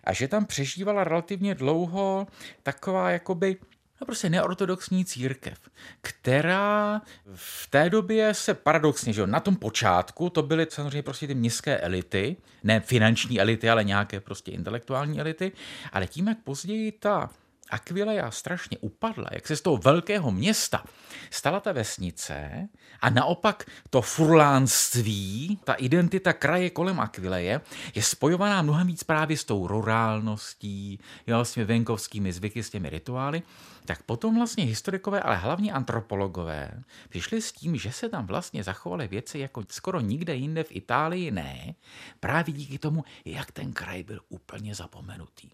A 0.04 0.12
že 0.12 0.28
tam 0.28 0.46
přežívala 0.46 1.04
relativně 1.04 1.54
dlouho 1.54 2.26
taková 2.62 3.10
jakoby 3.10 3.56
no 4.00 4.04
prostě 4.04 4.30
neortodoxní 4.30 5.04
církev, 5.04 5.58
která 6.00 7.02
v 7.34 7.66
té 7.66 7.90
době 7.90 8.34
se 8.34 8.54
paradoxně, 8.54 9.12
že 9.12 9.26
na 9.26 9.40
tom 9.40 9.56
počátku 9.56 10.30
to 10.30 10.42
byly 10.42 10.66
samozřejmě 10.70 11.02
prostě 11.02 11.26
ty 11.26 11.34
městské 11.34 11.78
elity, 11.78 12.36
ne 12.64 12.80
finanční 12.80 13.40
elity, 13.40 13.70
ale 13.70 13.84
nějaké 13.84 14.20
prostě 14.20 14.50
intelektuální 14.50 15.20
elity, 15.20 15.52
ale 15.92 16.06
tím, 16.06 16.28
jak 16.28 16.38
později 16.38 16.92
ta 16.92 17.30
Aquileia 17.70 18.30
strašně 18.30 18.78
upadla, 18.78 19.26
jak 19.32 19.46
se 19.46 19.56
z 19.56 19.60
toho 19.60 19.76
velkého 19.76 20.30
města 20.30 20.84
stala 21.30 21.60
ta 21.60 21.72
vesnice 21.72 22.68
a 23.00 23.10
naopak 23.10 23.70
to 23.90 24.02
furlánství, 24.02 25.58
ta 25.64 25.74
identita 25.74 26.32
kraje 26.32 26.70
kolem 26.70 27.00
Aquileje 27.00 27.60
je 27.94 28.02
spojovaná 28.02 28.62
mnohem 28.62 28.86
víc 28.86 29.04
právě 29.04 29.36
s 29.36 29.44
tou 29.44 29.66
rurálností, 29.66 31.00
jo, 31.26 31.44
s 31.44 31.52
těmi 31.52 31.66
venkovskými 31.66 32.32
zvyky, 32.32 32.62
s 32.62 32.70
těmi 32.70 32.90
rituály, 32.90 33.42
tak 33.84 34.02
potom 34.02 34.36
vlastně 34.36 34.64
historikové, 34.64 35.20
ale 35.20 35.36
hlavně 35.36 35.72
antropologové 35.72 36.70
přišli 37.08 37.42
s 37.42 37.52
tím, 37.52 37.76
že 37.76 37.92
se 37.92 38.08
tam 38.08 38.26
vlastně 38.26 38.64
zachovaly 38.64 39.08
věci 39.08 39.38
jako 39.38 39.64
skoro 39.70 40.00
nikde 40.00 40.34
jinde 40.34 40.64
v 40.64 40.76
Itálii 40.76 41.30
ne, 41.30 41.74
právě 42.20 42.54
díky 42.54 42.78
tomu, 42.78 43.04
jak 43.24 43.52
ten 43.52 43.72
kraj 43.72 44.02
byl 44.02 44.20
úplně 44.28 44.74
zapomenutý. 44.74 45.50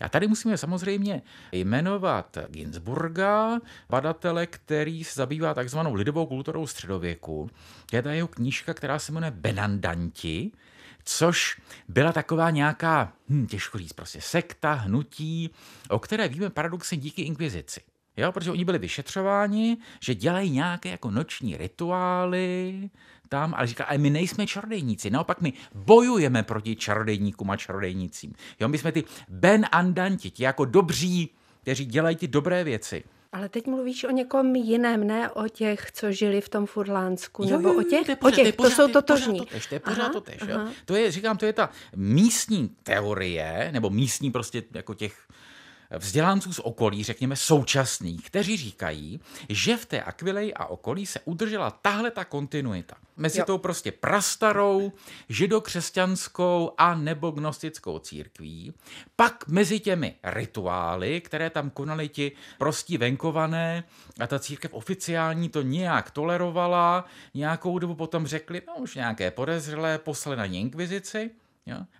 A 0.00 0.08
tady 0.08 0.26
musíme 0.26 0.58
samozřejmě 0.58 1.22
jmenovat 1.52 2.38
Ginsburga, 2.48 3.60
badatele, 3.90 4.46
který 4.46 5.04
se 5.04 5.14
zabývá 5.14 5.54
takzvanou 5.54 5.94
lidovou 5.94 6.26
kulturou 6.26 6.66
středověku. 6.66 7.50
Je 7.92 8.02
ta 8.02 8.12
jeho 8.12 8.28
knížka, 8.28 8.74
která 8.74 8.98
se 8.98 9.12
jmenuje 9.12 9.30
Benandanti, 9.30 10.52
což 11.04 11.60
byla 11.88 12.12
taková 12.12 12.50
nějaká, 12.50 13.12
hm, 13.28 13.46
těžko 13.46 13.78
říct, 13.78 13.92
prostě 13.92 14.20
sekta, 14.20 14.72
hnutí, 14.72 15.50
o 15.88 15.98
které 15.98 16.28
víme 16.28 16.50
paradoxně 16.50 16.98
díky 16.98 17.22
inkvizici. 17.22 17.80
Jo, 18.16 18.32
protože 18.32 18.50
oni 18.50 18.64
byli 18.64 18.78
vyšetřováni, 18.78 19.76
že 20.00 20.14
dělají 20.14 20.50
nějaké 20.50 20.88
jako 20.88 21.10
noční 21.10 21.56
rituály 21.56 22.90
tam, 23.28 23.54
ale 23.54 23.66
říká, 23.66 23.84
ale 23.84 23.98
my 23.98 24.10
nejsme 24.10 24.46
čarodejníci, 24.46 25.10
naopak 25.10 25.40
my 25.40 25.52
bojujeme 25.74 26.42
proti 26.42 26.76
čarodejníkům 26.76 27.50
a 27.50 27.56
čarodejnicím. 27.56 28.32
Jo, 28.60 28.68
my 28.68 28.78
jsme 28.78 28.92
ty 28.92 29.04
Ben 29.28 29.66
Andanti, 29.72 30.30
ti 30.30 30.42
jako 30.42 30.64
dobří, 30.64 31.30
kteří 31.62 31.84
dělají 31.84 32.16
ty 32.16 32.28
dobré 32.28 32.64
věci. 32.64 33.04
Ale 33.32 33.48
teď 33.48 33.66
mluvíš 33.66 34.04
o 34.04 34.10
někom 34.10 34.56
jiném, 34.56 35.06
ne 35.06 35.30
o 35.30 35.48
těch, 35.48 35.92
co 35.92 36.12
žili 36.12 36.40
v 36.40 36.48
tom 36.48 36.66
Furlánsku, 36.66 37.42
jo, 37.42 37.50
nebo 37.50 37.68
jo, 37.68 37.80
o 37.80 37.82
těch, 37.82 38.06
to, 38.06 38.16
pořád, 38.16 38.38
o 38.38 38.44
těch, 38.44 38.56
to, 38.56 38.62
pořád, 38.62 38.76
to 38.76 38.82
jsou 38.82 38.92
totožní. 38.92 39.40
To 39.40 39.44
je 39.44 39.50
pořád 39.50 39.52
to 39.52 39.60
tež, 39.60 39.66
to 39.68 39.74
je 39.74 39.80
pořád 39.80 40.02
aha, 40.02 40.12
to 40.12 40.20
tež, 40.20 40.40
jo. 40.48 40.68
To 40.84 40.96
je, 40.96 41.10
říkám, 41.10 41.36
to 41.36 41.46
je 41.46 41.52
ta 41.52 41.70
místní 41.96 42.70
teorie, 42.82 43.68
nebo 43.72 43.90
místní 43.90 44.30
prostě 44.30 44.62
jako 44.74 44.94
těch 44.94 45.28
vzdělanců 45.90 46.52
z 46.52 46.58
okolí, 46.58 47.04
řekněme 47.04 47.36
současných, 47.36 48.26
kteří 48.26 48.56
říkají, 48.56 49.20
že 49.48 49.76
v 49.76 49.86
té 49.86 50.02
Aquileji 50.02 50.54
a 50.54 50.66
okolí 50.66 51.06
se 51.06 51.20
udržela 51.24 51.70
tahle 51.70 52.10
ta 52.10 52.24
kontinuita. 52.24 52.96
Mezi 53.16 53.38
jo. 53.38 53.44
tou 53.44 53.58
prostě 53.58 53.92
prastarou, 53.92 54.92
židokřesťanskou 55.28 56.72
a 56.78 56.94
nebo 56.94 57.30
gnostickou 57.30 57.98
církví, 57.98 58.72
pak 59.16 59.48
mezi 59.48 59.80
těmi 59.80 60.14
rituály, 60.24 61.20
které 61.20 61.50
tam 61.50 61.70
konali 61.70 62.08
ti 62.08 62.32
prostí 62.58 62.98
venkované 62.98 63.84
a 64.20 64.26
ta 64.26 64.38
církev 64.38 64.74
oficiální 64.74 65.48
to 65.48 65.62
nějak 65.62 66.10
tolerovala, 66.10 67.04
nějakou 67.34 67.78
dobu 67.78 67.94
potom 67.94 68.26
řekli, 68.26 68.62
no 68.66 68.74
už 68.76 68.94
nějaké 68.94 69.30
podezřelé, 69.30 69.98
poslali 69.98 70.36
na 70.36 70.46
ně 70.46 70.60
inkvizici? 70.60 71.30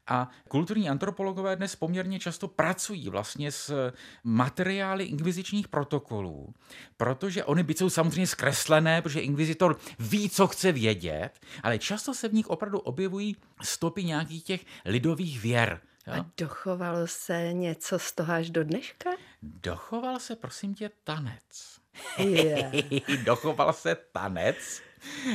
A 0.06 0.30
kulturní 0.48 0.90
antropologové 0.90 1.56
dnes 1.56 1.76
poměrně 1.76 2.18
často 2.18 2.48
pracují 2.48 3.08
vlastně 3.08 3.52
s 3.52 3.92
materiály 4.24 5.04
inkvizičních 5.04 5.68
protokolů, 5.68 6.54
protože 6.96 7.44
oni 7.44 7.62
byť 7.62 7.78
jsou 7.78 7.90
samozřejmě 7.90 8.26
zkreslené, 8.26 9.02
protože 9.02 9.20
inkvizitor 9.20 9.78
ví, 9.98 10.30
co 10.30 10.46
chce 10.46 10.72
vědět, 10.72 11.30
ale 11.62 11.78
často 11.78 12.14
se 12.14 12.28
v 12.28 12.34
nich 12.34 12.46
opravdu 12.46 12.78
objevují 12.78 13.36
stopy 13.62 14.04
nějakých 14.04 14.44
těch 14.44 14.64
lidových 14.84 15.40
věr. 15.40 15.80
Jo? 16.06 16.12
A 16.12 16.26
dochovalo 16.38 17.06
se 17.06 17.52
něco 17.52 17.98
z 17.98 18.12
toho 18.12 18.32
až 18.32 18.50
do 18.50 18.64
dneška? 18.64 19.10
Dochoval 19.42 20.18
se, 20.18 20.36
prosím 20.36 20.74
tě, 20.74 20.90
tanec. 21.04 21.76
Je. 22.18 22.72
Dochoval 23.24 23.72
se 23.72 23.96
tanec, 24.12 24.82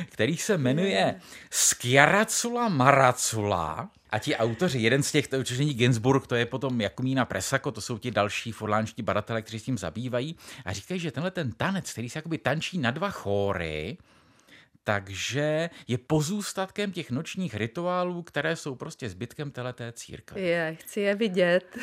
který 0.10 0.38
se 0.38 0.58
jmenuje 0.58 1.22
Skiaracula 1.50 2.70
Maracula. 2.70 3.90
A 4.12 4.20
ti 4.20 4.36
autoři, 4.36 4.80
jeden 4.80 5.04
z 5.04 5.12
těch, 5.12 5.28
to 5.28 5.38
určitě 5.38 5.60
není 5.60 5.74
Ginsburg, 5.74 6.28
to 6.28 6.36
je 6.36 6.46
potom 6.46 6.82
Jakumína 6.82 7.26
Presako, 7.26 7.72
to 7.72 7.82
jsou 7.82 7.98
ti 7.98 8.12
další 8.12 8.52
furlánští 8.52 9.02
badatelé, 9.02 9.42
kteří 9.42 9.60
s 9.60 9.64
tím 9.64 9.78
zabývají. 9.78 10.36
A 10.66 10.74
říkají, 10.74 11.00
že 11.00 11.12
tenhle 11.12 11.32
ten 11.32 11.52
tanec, 11.52 11.92
který 11.92 12.10
se 12.10 12.18
jakoby 12.18 12.38
tančí 12.38 12.78
na 12.78 12.92
dva 12.92 13.10
chóry, 13.10 13.98
takže 14.84 15.70
je 15.88 15.98
pozůstatkem 15.98 16.92
těch 16.92 17.12
nočních 17.12 17.56
rituálů, 17.56 18.24
které 18.24 18.56
jsou 18.56 18.76
prostě 18.76 19.10
zbytkem 19.10 19.52
teleté 19.52 19.92
církve. 19.92 20.42
Je, 20.42 20.76
chci 20.80 21.00
je 21.00 21.16
vidět. 21.16 21.78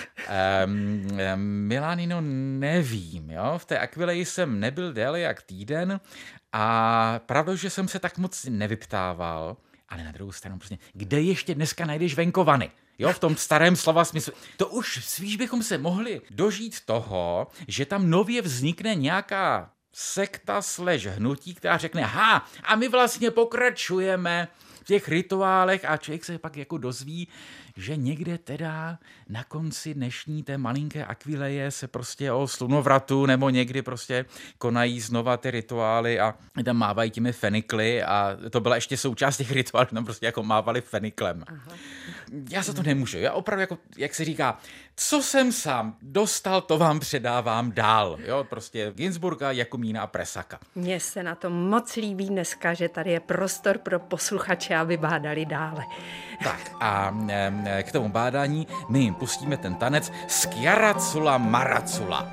Um, 0.65 1.09
Milánino 1.37 2.21
nevím, 2.61 3.31
jo? 3.31 3.55
v 3.59 3.65
té 3.65 3.79
Aquileji 3.79 4.25
jsem 4.25 4.61
nebyl 4.61 4.93
déle 4.93 5.21
jak 5.21 5.43
týden 5.43 6.01
a 6.53 7.21
pravda, 7.27 7.55
že 7.55 7.71
jsem 7.71 7.89
se 7.89 7.99
tak 7.99 8.19
moc 8.19 8.45
nevyptával, 8.45 9.57
ale 9.89 10.05
na 10.05 10.13
druhou 10.13 10.33
stranu 10.33 10.59
prostě, 10.59 10.79
kde 10.93 11.21
ještě 11.21 11.55
dneska 11.55 11.87
najdeš 11.87 12.15
venkovany? 12.15 12.71
Jo, 12.99 13.13
v 13.13 13.19
tom 13.19 13.37
starém 13.37 13.77
slova 13.77 14.05
smyslu. 14.05 14.33
To 14.57 14.67
už 14.67 15.05
spíš 15.05 15.37
bychom 15.37 15.63
se 15.63 15.79
mohli 15.79 16.21
dožít 16.31 16.81
toho, 16.85 17.47
že 17.69 17.87
tam 17.87 18.11
nově 18.11 18.43
vznikne 18.43 18.95
nějaká 18.95 19.71
sekta 19.93 20.63
slež 20.63 21.07
hnutí, 21.07 21.55
která 21.55 21.77
řekne, 21.77 22.03
ha, 22.03 22.47
a 22.65 22.77
my 22.77 22.89
vlastně 22.89 23.31
pokračujeme 23.31 24.49
těch 24.89 25.09
rituálech 25.09 25.85
a 25.85 25.97
člověk 25.97 26.25
se 26.25 26.39
pak 26.39 26.57
jako 26.57 26.79
dozví, 26.79 27.29
že 27.77 27.97
někde 27.97 28.39
teda 28.39 28.99
na 29.29 29.45
konci 29.45 29.95
dnešní 29.95 30.43
té 30.43 30.59
malinké 30.59 31.05
akvileje 31.05 31.71
se 31.71 31.89
prostě 31.89 32.33
o 32.33 32.49
slunovratu 32.49 33.27
nebo 33.27 33.51
někdy 33.51 33.83
prostě 33.83 34.25
konají 34.59 35.01
znova 35.01 35.37
ty 35.37 35.51
rituály 35.51 36.21
a 36.21 36.35
tam 36.65 36.77
mávají 36.77 37.11
těmi 37.11 37.33
fenikly 37.33 38.03
a 38.03 38.37
to 38.51 38.61
byla 38.61 38.75
ještě 38.75 38.97
součást 38.97 39.37
těch 39.37 39.53
rituálů, 39.53 39.87
tam 39.95 40.05
prostě 40.05 40.27
jako 40.27 40.43
mávali 40.43 40.81
feniklem. 40.81 41.45
Aha. 41.47 41.77
Já 42.51 42.63
za 42.63 42.73
to 42.73 42.83
nemůžu, 42.83 43.19
já 43.19 43.33
opravdu 43.33 43.61
jako, 43.61 43.79
jak 43.97 44.15
se 44.15 44.25
říká, 44.25 44.59
co 44.97 45.23
jsem 45.23 45.53
sám 45.53 45.97
dostal, 46.03 46.61
to 46.61 46.79
vám 46.79 47.01
předávám 47.01 47.73
dál. 47.73 48.19
Jo, 48.25 48.47
prostě 48.51 48.93
Ginsburga, 48.97 49.53
Jakumína 49.53 50.03
a 50.03 50.07
Presaka. 50.07 50.59
Mně 50.75 51.01
se 51.01 51.23
na 51.23 51.35
to 51.35 51.51
moc 51.51 51.97
líbí 51.97 52.29
dneska, 52.29 52.75
že 52.75 52.89
tady 52.89 53.11
je 53.11 53.21
prostor 53.21 53.79
pro 53.79 53.99
posluchače, 53.99 54.78
aby 54.81 54.97
bádali 54.97 55.47
dále. 55.47 55.85
Tak 56.45 56.61
a 56.81 57.15
k 57.83 57.93
tomu 57.93 58.09
bádání 58.09 58.67
my 58.89 58.99
jim 58.99 59.15
pustíme 59.15 59.57
ten 59.57 59.75
tanec 59.75 60.13
Skiaracula 60.27 61.39
Maracula. 61.39 62.29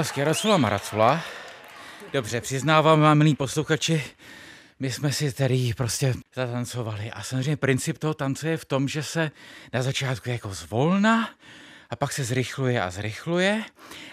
Byla 0.00 0.04
Skiaracula 0.08 0.56
Maracula. 0.56 1.20
Dobře, 2.12 2.40
přiznávám 2.40 3.00
vám, 3.00 3.18
milí 3.18 3.34
posluchači, 3.34 4.04
my 4.78 4.92
jsme 4.92 5.12
si 5.12 5.32
tady 5.32 5.72
prostě 5.76 6.14
zatancovali. 6.34 7.10
A 7.10 7.22
samozřejmě 7.22 7.56
princip 7.56 7.98
toho 7.98 8.14
tance 8.14 8.48
je 8.48 8.56
v 8.56 8.64
tom, 8.64 8.88
že 8.88 9.02
se 9.02 9.30
na 9.72 9.82
začátku 9.82 10.30
jako 10.30 10.54
zvolna 10.54 11.30
a 11.90 11.96
pak 11.96 12.12
se 12.12 12.24
zrychluje 12.24 12.82
a 12.82 12.90
zrychluje 12.90 13.64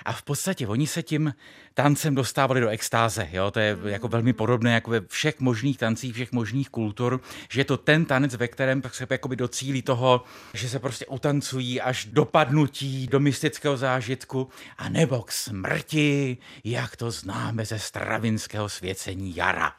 a 0.05 0.13
v 0.13 0.23
podstatě 0.23 0.67
oni 0.67 0.87
se 0.87 1.03
tím 1.03 1.33
tancem 1.73 2.15
dostávali 2.15 2.61
do 2.61 2.69
extáze. 2.69 3.29
Jo? 3.31 3.51
To 3.51 3.59
je 3.59 3.77
jako 3.85 4.07
velmi 4.07 4.33
podobné 4.33 4.73
jako 4.73 4.91
ve 4.91 5.01
všech 5.01 5.39
možných 5.39 5.77
tancích, 5.77 6.13
všech 6.13 6.31
možných 6.31 6.69
kultur, 6.69 7.21
že 7.49 7.61
je 7.61 7.65
to 7.65 7.77
ten 7.77 8.05
tanec, 8.05 8.35
ve 8.35 8.47
kterém 8.47 8.81
se 8.91 9.07
jakoby 9.09 9.35
docílí 9.35 9.81
toho, 9.81 10.23
že 10.53 10.69
se 10.69 10.79
prostě 10.79 11.05
utancují 11.05 11.81
až 11.81 12.05
do 12.05 12.25
padnutí, 12.25 13.07
do 13.07 13.19
mystického 13.19 13.77
zážitku 13.77 14.49
a 14.77 14.89
nebo 14.89 15.23
k 15.23 15.31
smrti, 15.31 16.37
jak 16.63 16.95
to 16.95 17.11
známe 17.11 17.65
ze 17.65 17.79
stravinského 17.79 18.69
svěcení 18.69 19.35
jara. 19.35 19.73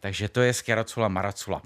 Takže 0.00 0.28
to 0.28 0.40
je 0.40 0.54
Skeracula 0.54 1.08
Maracula. 1.08 1.62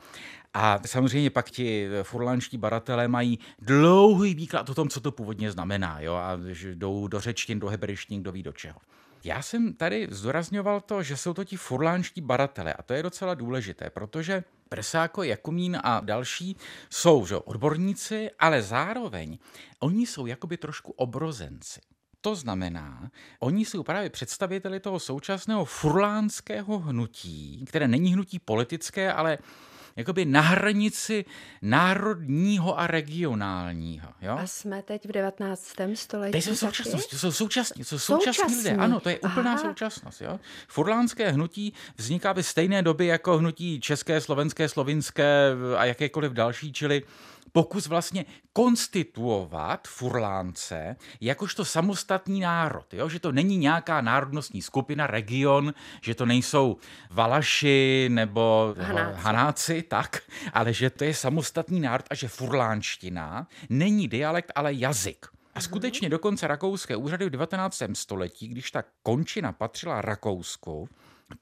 A 0.55 0.81
samozřejmě 0.87 1.31
pak 1.31 1.51
ti 1.51 1.89
furlanští 2.03 2.59
baratelé 2.59 3.09
mají 3.09 3.39
dlouhý 3.59 4.35
výklad 4.35 4.71
o 4.71 4.75
tom, 4.75 4.89
co 4.89 5.01
to 5.01 5.13
původně 5.13 5.53
znamená. 5.53 6.01
Jo? 6.01 6.15
A 6.15 6.39
jdou 6.75 7.09
do 7.09 7.21
řečtin, 7.21 7.61
do 7.61 7.69
hebrejštin, 7.69 8.21
kdo 8.21 8.33
ví 8.33 8.43
do 8.43 8.53
čeho. 8.53 8.79
Já 9.25 9.43
jsem 9.43 9.75
tady 9.75 10.09
zdůrazňoval 10.11 10.81
to, 10.81 11.03
že 11.03 11.17
jsou 11.17 11.35
to 11.35 11.45
ti 11.45 11.57
furlánští 11.57 12.21
baratele 12.21 12.73
a 12.75 12.83
to 12.83 12.95
je 12.95 13.03
docela 13.03 13.35
důležité, 13.35 13.91
protože 13.91 14.45
Presáko, 14.69 15.23
Jakumín 15.23 15.79
a 15.85 16.01
další 16.01 16.57
jsou 16.91 17.27
že, 17.27 17.37
odborníci, 17.37 18.31
ale 18.39 18.63
zároveň 18.63 19.39
oni 19.81 20.07
jsou 20.07 20.27
jakoby 20.27 20.57
trošku 20.57 20.93
obrozenci. 20.93 21.81
To 22.21 22.35
znamená, 22.35 23.11
oni 23.41 23.65
jsou 23.65 23.83
právě 23.83 24.11
představiteli 24.11 24.81
toho 24.81 24.99
současného 24.99 25.65
furlánského 25.65 26.79
hnutí, 26.79 27.65
které 27.69 27.89
není 27.89 28.13
hnutí 28.13 28.39
politické, 28.39 29.13
ale 29.13 29.39
jakoby 29.99 30.25
na 30.25 30.41
hranici 30.41 31.25
národního 31.63 32.79
a 32.79 32.87
regionálního. 32.87 34.09
Jo? 34.21 34.39
A 34.39 34.47
jsme 34.47 34.83
teď 34.83 35.05
v 35.05 35.13
19. 35.13 35.75
století. 35.95 36.33
To 36.33 36.39
jsou 36.39 36.57
současnosti, 36.57 37.17
jsou 37.17 37.33
současní, 37.33 37.85
jsou 37.85 37.99
současní 37.99 38.57
lidé. 38.57 38.77
Ano, 38.77 39.01
to 39.01 39.09
je 39.09 39.19
úplná 39.19 39.53
Aha. 39.53 39.59
současnost. 39.59 40.21
Jo? 40.21 40.41
Furlánské 40.69 41.31
hnutí 41.31 41.73
vzniká 41.97 42.33
ve 42.33 42.43
stejné 42.43 42.83
době 42.83 43.07
jako 43.07 43.39
hnutí 43.39 43.81
české, 43.81 44.21
slovenské, 44.21 44.69
slovinské 44.69 45.51
a 45.77 45.85
jakékoliv 45.85 46.33
další, 46.33 46.73
čili 46.73 47.03
pokus 47.53 47.87
vlastně 47.87 48.25
konstituovat 48.53 49.89
Furlánce 49.89 50.97
jakožto 51.21 51.65
samostatný 51.65 52.41
národ. 52.41 52.95
Jo? 52.95 53.09
Že 53.09 53.21
to 53.21 53.33
není 53.33 53.57
nějaká 53.57 54.01
národnostní 54.01 54.63
skupina, 54.63 55.07
region, 55.07 55.75
že 56.03 56.15
to 56.15 56.27
nejsou 56.27 56.77
Valaši 57.11 58.09
nebo 58.13 58.75
Hanáci. 58.79 59.21
Hanáci, 59.23 59.83
tak, 59.83 60.23
ale 60.53 60.73
že 60.73 60.91
to 60.91 61.05
je 61.05 61.15
samostatný 61.15 61.81
národ 61.81 62.07
a 62.11 62.15
že 62.15 62.29
furlánština 62.29 63.49
není 63.69 64.09
dialekt, 64.09 64.53
ale 64.55 64.73
jazyk. 64.75 65.27
A 65.55 65.61
skutečně 65.61 66.09
dokonce 66.09 66.47
rakouské 66.47 66.97
úřady 66.97 67.27
v 67.27 67.31
19. 67.31 67.83
století, 67.93 68.49
když 68.49 68.71
ta 68.71 68.83
končina 69.03 69.53
patřila 69.53 70.01
Rakousku, 70.01 70.89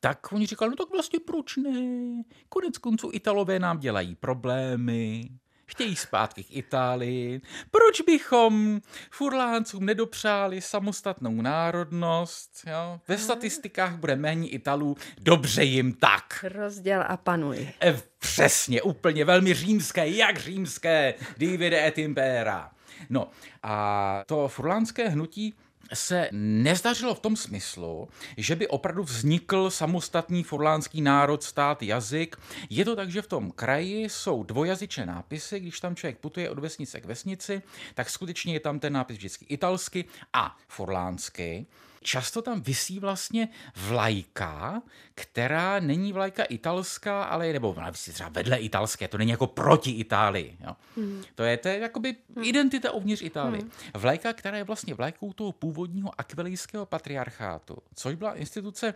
tak 0.01 0.33
oni 0.33 0.47
říkali, 0.47 0.71
no 0.71 0.77
tak 0.77 0.91
vlastně 0.93 1.21
proč 1.27 1.57
ne? 1.57 2.23
Konec 2.49 2.79
konců 2.79 3.11
Italové 3.13 3.59
nám 3.59 3.79
dělají 3.79 4.15
problémy, 4.15 5.31
chtějí 5.67 5.97
zpátky 5.97 6.45
k 6.45 6.57
Itálii. 6.57 7.41
Proč 7.71 8.01
bychom 8.01 8.81
furláncům 9.11 9.87
nedopřáli 9.87 10.61
samostatnou 10.61 11.43
národnost? 11.43 12.51
Jo? 12.67 13.01
Ve 13.09 13.19
statistikách 13.19 13.97
bude 13.97 14.17
méně 14.17 14.49
Italů, 14.49 14.97
dobře 15.19 15.65
jim 15.65 15.93
tak. 15.93 16.45
Rozděl 16.49 17.05
a 17.09 17.17
panuj. 17.17 17.69
E, 17.83 18.01
přesně, 18.19 18.83
úplně 18.83 19.25
velmi 19.25 19.55
římské, 19.55 20.09
jak 20.09 20.39
římské, 20.39 21.15
divide 21.37 21.87
et 21.87 21.99
impera. 21.99 22.71
No 23.11 23.31
a 23.63 24.23
to 24.27 24.49
furlánské 24.49 25.09
hnutí 25.09 25.55
se 25.95 26.29
nezdařilo 26.33 27.15
v 27.15 27.21
tom 27.21 27.37
smyslu, 27.37 28.09
že 28.37 28.57
by 28.57 28.69
opravdu 28.69 29.03
vznikl 29.03 29.71
samostatný 29.71 30.43
forlánský 30.43 31.01
národ, 31.01 31.43
stát, 31.43 31.83
jazyk. 31.83 32.37
Je 32.71 32.85
to 32.85 32.97
tak, 32.97 33.11
že 33.11 33.23
v 33.23 33.27
tom 33.27 33.51
kraji 33.51 34.09
jsou 34.09 34.43
dvojazyčné 34.43 35.07
nápisy, 35.07 35.61
když 35.61 35.81
tam 35.81 35.97
člověk 35.97 36.19
putuje 36.19 36.51
od 36.51 36.59
vesnice 36.59 37.01
k 37.01 37.05
vesnici, 37.05 37.63
tak 37.95 38.11
skutečně 38.11 38.53
je 38.53 38.61
tam 38.61 38.79
ten 38.79 38.93
nápis 38.93 39.17
vždycky 39.17 39.45
italsky 39.49 40.05
a 40.33 40.57
forlánsky. 40.69 41.67
Často 42.07 42.43
tam 42.43 42.61
visí 42.61 42.99
vlastně 42.99 43.49
vlajka, 43.77 44.83
která 45.15 45.81
není 45.81 46.13
vlajka 46.13 46.45
italská, 46.45 47.25
ale 47.25 47.53
nebo 47.53 47.77
visí 47.91 48.13
třeba 48.13 48.29
vedle 48.29 48.57
italské, 48.59 49.09
to 49.09 49.19
není 49.19 49.31
jako 49.31 49.47
proti 49.47 49.91
Itálii. 49.91 50.57
Jo. 50.61 50.77
Hmm. 50.97 51.25
To 51.35 51.43
je 51.43 51.57
to 51.57 51.69
je 51.69 51.79
jakoby 51.79 52.17
hmm. 52.37 52.45
identita 52.45 52.93
uvnitř 52.93 53.23
Itálie. 53.23 53.63
Hmm. 53.63 53.71
Vlajka, 53.95 54.33
která 54.33 54.57
je 54.57 54.65
vlastně 54.65 54.95
vlajkou 54.95 55.33
toho 55.33 55.53
původního 55.53 56.21
akvelijského 56.21 56.87
patriarchátu, 56.87 57.77
což 57.95 58.15
byla 58.15 58.35
instituce 58.35 58.95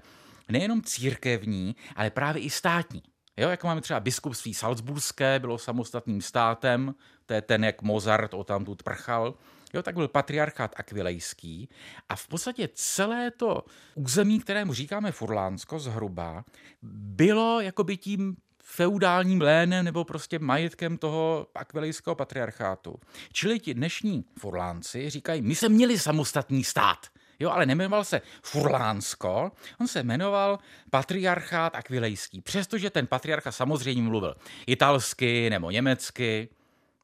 nejenom 0.48 0.82
církevní, 0.82 1.76
ale 1.96 2.10
právě 2.10 2.42
i 2.42 2.50
státní. 2.50 3.02
Jo, 3.36 3.48
jako 3.48 3.66
máme 3.66 3.80
třeba 3.80 4.00
biskupství 4.00 4.54
Salzburské, 4.54 5.38
bylo 5.38 5.58
samostatným 5.58 6.22
státem, 6.22 6.94
to 7.26 7.34
je 7.34 7.42
ten, 7.42 7.64
jak 7.64 7.82
Mozart 7.82 8.34
o 8.34 8.44
tam 8.44 8.64
tu 8.64 8.76
prchal. 8.84 9.34
Jo, 9.74 9.82
tak 9.82 9.94
byl 9.94 10.08
patriarchát 10.08 10.74
akvilejský 10.76 11.68
a 12.08 12.16
v 12.16 12.28
podstatě 12.28 12.68
celé 12.74 13.30
to 13.30 13.64
území, 13.94 14.40
kterému 14.40 14.74
říkáme 14.74 15.12
Furlánsko 15.12 15.78
zhruba, 15.78 16.44
bylo 16.82 17.60
jakoby 17.60 17.96
tím 17.96 18.36
feudálním 18.62 19.40
lénem 19.40 19.84
nebo 19.84 20.04
prostě 20.04 20.38
majetkem 20.38 20.98
toho 20.98 21.46
akvilejského 21.54 22.14
patriarchátu. 22.14 23.00
Čili 23.32 23.58
ti 23.58 23.74
dnešní 23.74 24.24
Furlánci 24.38 25.10
říkají, 25.10 25.42
my 25.42 25.54
jsme 25.54 25.68
měli 25.68 25.98
samostatný 25.98 26.64
stát. 26.64 27.06
Jo, 27.40 27.50
ale 27.50 27.66
nemenoval 27.66 28.04
se 28.04 28.20
Furlánsko, 28.42 29.52
on 29.80 29.88
se 29.88 30.02
jmenoval 30.02 30.58
Patriarchát 30.90 31.74
Akvilejský, 31.76 32.40
přestože 32.40 32.90
ten 32.90 33.06
patriarcha 33.06 33.52
samozřejmě 33.52 34.02
mluvil 34.02 34.36
italsky 34.66 35.50
nebo 35.50 35.70
německy, 35.70 36.48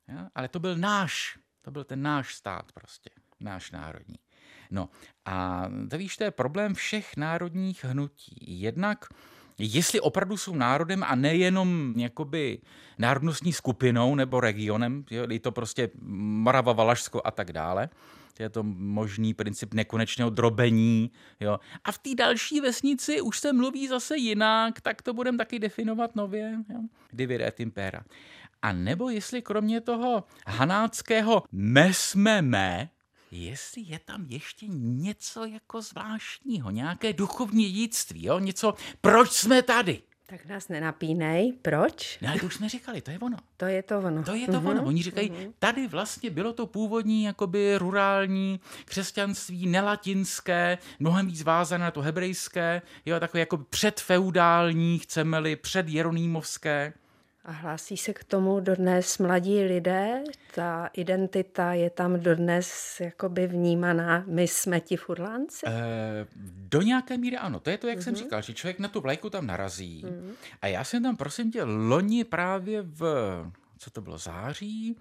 jo, 0.09 0.19
ale 0.35 0.49
to 0.49 0.59
byl 0.59 0.77
náš, 0.77 1.39
to 1.67 1.71
byl 1.71 1.85
ten 1.85 2.03
náš 2.03 2.35
stát 2.35 2.73
prostě, 2.73 3.11
náš 3.41 3.71
národní. 3.71 4.17
No 4.71 4.89
a 5.25 5.67
to 5.91 5.99
víš, 5.99 6.17
to 6.17 6.25
je 6.25 6.31
problém 6.31 6.75
všech 6.75 7.17
národních 7.17 7.85
hnutí. 7.85 8.37
Jednak 8.41 9.05
jestli 9.59 10.01
opravdu 10.01 10.37
jsou 10.37 10.55
národem 10.55 11.03
a 11.03 11.15
nejenom 11.15 11.95
jakoby 11.97 12.59
národnostní 12.99 13.53
skupinou 13.53 14.15
nebo 14.15 14.41
regionem, 14.41 15.05
je 15.31 15.41
to 15.41 15.53
prostě 15.53 15.91
Morava, 16.03 16.73
Valašsko 16.73 17.23
a 17.25 17.31
tak 17.31 17.53
dále, 17.53 17.89
je 18.39 18.49
to 18.49 18.63
možný 18.63 19.35
princip 19.35 19.75
nekonečného 19.75 20.31
drobení. 20.31 21.11
Jo. 21.41 21.59
A 21.85 21.93
v 21.93 21.99
té 21.99 22.15
další 22.15 22.61
vesnici 22.61 23.21
už 23.21 23.39
se 23.39 23.53
mluví 23.53 23.89
zase 23.89 24.17
jinak, 24.17 24.81
tak 24.81 25.03
to 25.03 25.15
budeme 25.15 25.39
taky 25.39 25.59
definovat 25.59 26.17
nově. 26.17 26.59
Jo. 26.69 26.81
Divide 27.13 27.47
et 27.47 27.61
impera. 27.61 28.05
A 28.63 28.73
nebo 28.73 29.11
jestli 29.11 29.43
kromě 29.43 29.81
toho 29.81 30.25
hanáckého 30.47 31.43
mesmeme, 31.53 32.91
jestli 33.31 33.83
je 33.83 33.99
tam 33.99 34.27
ještě 34.29 34.67
něco 34.69 35.45
jako 35.45 35.83
zvláštního, 35.83 36.71
nějaké 36.71 37.13
duchovní 37.13 37.65
dědictví, 37.65 38.27
jo? 38.27 38.39
něco, 38.39 38.75
proč 39.01 39.33
jsme 39.33 39.63
tady? 39.63 40.03
Tak 40.29 40.47
nás 40.47 40.69
nenapínej. 40.69 41.53
Proč? 41.63 42.19
Ne, 42.21 42.29
ale 42.29 42.41
to 42.41 42.47
už 42.47 42.55
jsme 42.55 42.69
říkali, 42.69 43.01
to 43.01 43.11
je 43.11 43.19
ono. 43.19 43.37
To 43.57 43.67
je 43.67 43.83
to 43.83 43.99
ono. 43.99 44.23
To 44.23 44.35
je 44.35 44.47
to 44.47 44.53
uh-huh. 44.53 44.71
ono. 44.71 44.85
Oni 44.85 45.03
říkají, 45.03 45.31
uh-huh. 45.31 45.53
tady 45.59 45.89
vlastně 45.89 46.31
bylo 46.31 46.53
to 46.53 46.67
původní, 46.67 47.23
jakoby 47.25 47.79
rurální 47.79 48.61
křesťanství, 48.85 49.67
nelatinské, 49.67 50.79
mnohem 50.99 51.27
víc 51.27 51.43
vázané 51.43 51.85
na 51.85 51.91
to 51.91 52.01
hebrejské, 52.01 52.83
jo, 53.07 53.21
takové 53.21 53.41
jako 53.41 53.57
předfeudální, 53.57 54.99
chceme-li, 54.99 55.57
předjeronýmovské. 55.57 56.93
A 57.47 57.53
hlásí 57.53 57.97
se 57.97 58.13
k 58.13 58.25
tomu 58.25 58.61
dodnes 58.61 59.19
mladí 59.19 59.65
lidé? 59.65 60.25
Ta 60.55 60.91
identita 60.93 61.73
je 61.73 61.91
tam 61.91 62.21
dodnes 62.21 62.97
jakoby 63.01 63.47
vnímaná, 63.47 64.25
my 64.27 64.49
jsme 64.49 64.81
ti 64.81 64.97
furlánci? 64.97 65.67
E, 65.67 65.73
do 66.57 66.83
nějaké 66.83 67.19
míry 67.19 67.37
ano. 67.37 67.61
To 67.61 67.71
je 67.71 67.79
to, 67.79 67.87
jak 67.87 67.99
mm-hmm. 67.99 68.03
jsem 68.03 68.13
mhm. 68.13 68.23
říkal, 68.23 68.43
že 68.43 68.55
člověk 68.55 68.79
na 68.79 68.89
tu 68.89 69.01
vlajku 69.01 69.31
tam 69.31 69.47
narazí. 69.47 70.05
Mm-hmm. 70.05 70.33
A 70.63 70.67
já 70.67 70.85
jsem 70.85 71.03
tam, 71.03 71.17
prosím 71.17 71.53
tě, 71.53 71.63
loni 71.65 72.25
právě 72.25 72.83
v 72.83 73.05
co 73.79 73.91
to 73.91 74.01
bylo, 74.01 74.19
září, 74.19 74.97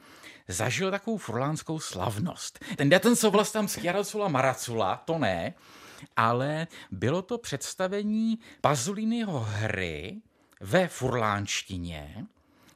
zažil 0.48 0.92
takovou 0.92 1.18
furlánskou 1.18 1.80
slavnost. 1.80 2.66
Ten 2.76 2.90
daten 2.90 3.16
co 3.16 3.32
vlastně 3.32 3.58
tam 3.58 3.68
Schiaracula 3.68 4.28
Maracula, 4.28 4.96
to 5.06 5.18
ne, 5.18 5.54
ale 6.16 6.68
bylo 6.92 7.22
to 7.22 7.38
představení 7.38 8.40
Pazolínyho 8.62 9.40
hry 9.40 10.22
ve 10.60 10.88
furlánštině, 10.88 12.26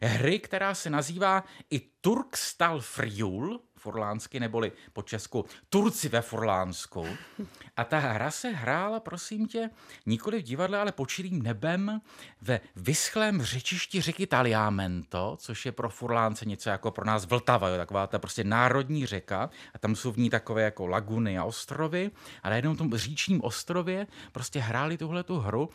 hry, 0.02 0.40
která 0.40 0.76
se 0.76 0.90
nazývá 0.90 1.44
i 1.70 1.80
Turkstal 2.02 2.82
Friul, 2.82 3.62
furlánsky, 3.80 4.40
neboli 4.40 4.72
po 4.94 5.02
česku 5.02 5.46
Turci 5.70 6.10
ve 6.10 6.22
Furlánsku. 6.22 7.08
A 7.78 7.84
ta 7.84 8.00
hra 8.00 8.32
se 8.32 8.50
hrála, 8.50 9.00
prosím 9.00 9.48
tě, 9.48 9.70
nikoli 10.06 10.40
v 10.40 10.44
divadle, 10.44 10.80
ale 10.80 10.92
pod 10.92 11.10
nebem 11.32 12.02
ve 12.42 12.60
vyschlém 12.76 13.42
řečišti 13.42 14.02
řeky 14.02 14.28
Taliamento, 14.28 15.38
což 15.40 15.66
je 15.66 15.72
pro 15.72 15.90
Furlánce 15.90 16.46
něco 16.46 16.70
jako 16.70 16.92
pro 16.92 17.06
nás 17.06 17.26
Vltava, 17.26 17.68
jo, 17.68 17.78
taková 17.78 18.08
ta 18.08 18.20
prostě 18.20 18.44
národní 18.44 19.06
řeka. 19.06 19.50
A 19.74 19.80
tam 19.80 19.96
jsou 19.96 20.12
v 20.12 20.18
ní 20.18 20.30
takové 20.30 20.62
jako 20.62 20.88
laguny 20.88 21.38
a 21.38 21.44
ostrovy. 21.44 22.12
A 22.44 22.50
na 22.50 22.56
jednom 22.56 22.78
tom 22.78 22.96
říčním 22.96 23.44
ostrově 23.44 24.08
prostě 24.32 24.60
hráli 24.60 24.98
tuhle 24.98 25.24
tu 25.24 25.40
hru. 25.40 25.70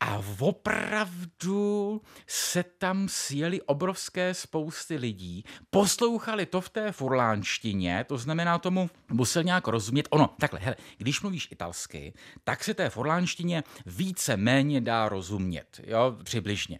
A 0.00 0.22
opravdu 0.38 2.02
se 2.26 2.62
tam 2.62 3.08
sjeli 3.08 3.62
obrovské 3.62 4.34
spousty 4.34 4.96
lidí, 4.96 5.44
poslouchali 5.70 6.46
to 6.46 6.60
v 6.60 6.68
té 6.68 6.92
furlánštině, 6.92 8.04
to 8.08 8.18
znamená 8.18 8.58
tomu 8.58 8.90
musel 9.08 9.42
nějak 9.42 9.66
rozumět. 9.66 10.08
Ono, 10.10 10.34
takhle, 10.40 10.60
hele, 10.60 10.76
když 10.98 11.20
mluvíš 11.20 11.48
italsky, 11.50 12.12
tak 12.44 12.64
se 12.64 12.74
té 12.74 12.90
furlánštině 12.90 13.64
více 13.86 14.36
méně 14.36 14.80
dá 14.80 15.08
rozumět, 15.08 15.80
jo, 15.86 16.16
přibližně. 16.24 16.78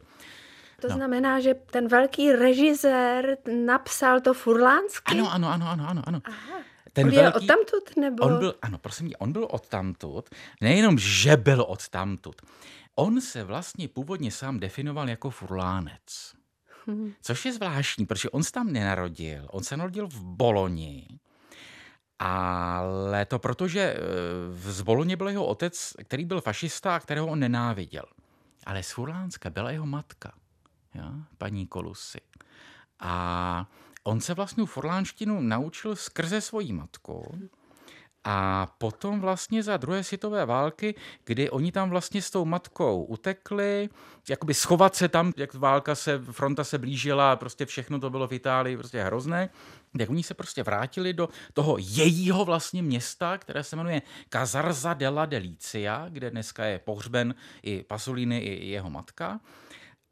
To 0.80 0.88
no. 0.88 0.94
znamená, 0.94 1.40
že 1.40 1.54
ten 1.54 1.88
velký 1.88 2.32
režisér 2.32 3.36
napsal 3.66 4.20
to 4.20 4.34
furlánsky? 4.34 5.12
Ano, 5.12 5.32
ano, 5.32 5.48
ano, 5.48 5.68
ano, 5.68 5.84
ano. 5.88 6.02
ano. 6.06 6.20
Aha. 6.24 6.60
Ten 6.92 7.06
on 7.06 7.14
velký, 7.14 7.36
odtamtud, 7.36 7.96
nebo? 7.96 8.24
On 8.24 8.38
byl, 8.38 8.54
ano, 8.62 8.78
prosím 8.78 9.06
mě, 9.06 9.16
on 9.16 9.32
byl 9.32 9.48
odtamtud. 9.50 10.30
Nejenom, 10.60 10.98
že 10.98 11.36
byl 11.36 11.64
odtamtud. 11.68 12.42
On 12.94 13.20
se 13.20 13.44
vlastně 13.44 13.88
původně 13.88 14.30
sám 14.30 14.60
definoval 14.60 15.08
jako 15.08 15.30
furlánec. 15.30 16.34
Což 17.22 17.44
je 17.44 17.52
zvláštní, 17.52 18.06
protože 18.06 18.30
on 18.30 18.42
se 18.42 18.52
tam 18.52 18.72
nenarodil. 18.72 19.46
On 19.50 19.62
se 19.62 19.76
narodil 19.76 20.08
v 20.08 20.22
Boloni. 20.22 21.06
Ale 22.18 23.26
to 23.26 23.38
proto, 23.38 23.68
že 23.68 23.80
eh, 23.80 24.00
z 24.72 24.80
Boloně 24.80 25.16
byl 25.16 25.28
jeho 25.28 25.46
otec, 25.46 25.92
který 26.04 26.24
byl 26.24 26.40
fašista 26.40 26.96
a 26.96 27.00
kterého 27.00 27.26
on 27.26 27.38
nenáviděl. 27.38 28.04
Ale 28.66 28.82
z 28.82 28.90
Furlánska 28.90 29.50
byla 29.50 29.70
jeho 29.70 29.86
matka, 29.86 30.32
ja, 30.94 31.14
paní 31.38 31.66
Kolusy. 31.66 32.20
A 33.00 33.66
on 34.04 34.20
se 34.20 34.34
vlastně 34.34 34.66
furlánštinu 34.66 35.40
naučil 35.40 35.96
skrze 35.96 36.40
svoji 36.40 36.72
matku. 36.72 37.38
A 38.24 38.66
potom 38.78 39.20
vlastně 39.20 39.62
za 39.62 39.76
druhé 39.76 40.04
světové 40.04 40.46
války, 40.46 40.94
kdy 41.24 41.50
oni 41.50 41.72
tam 41.72 41.90
vlastně 41.90 42.22
s 42.22 42.30
tou 42.30 42.44
matkou 42.44 43.04
utekli, 43.04 43.88
jakoby 44.28 44.54
schovat 44.54 44.96
se 44.96 45.08
tam, 45.08 45.32
jak 45.36 45.54
válka 45.54 45.94
se, 45.94 46.18
fronta 46.18 46.64
se 46.64 46.78
blížila, 46.78 47.36
prostě 47.36 47.66
všechno 47.66 48.00
to 48.00 48.10
bylo 48.10 48.28
v 48.28 48.32
Itálii 48.32 48.76
prostě 48.76 49.02
hrozné, 49.02 49.50
tak 49.98 50.10
oni 50.10 50.22
se 50.22 50.34
prostě 50.34 50.62
vrátili 50.62 51.12
do 51.12 51.28
toho 51.52 51.76
jejího 51.78 52.44
vlastně 52.44 52.82
města, 52.82 53.38
které 53.38 53.64
se 53.64 53.76
jmenuje 53.76 54.02
Kazarza 54.28 54.94
della 54.94 55.26
Delicia, 55.26 56.06
kde 56.08 56.30
dneska 56.30 56.64
je 56.64 56.78
pohřben 56.78 57.34
i 57.62 57.82
Pasolini, 57.82 58.38
i 58.38 58.70
jeho 58.70 58.90
matka. 58.90 59.40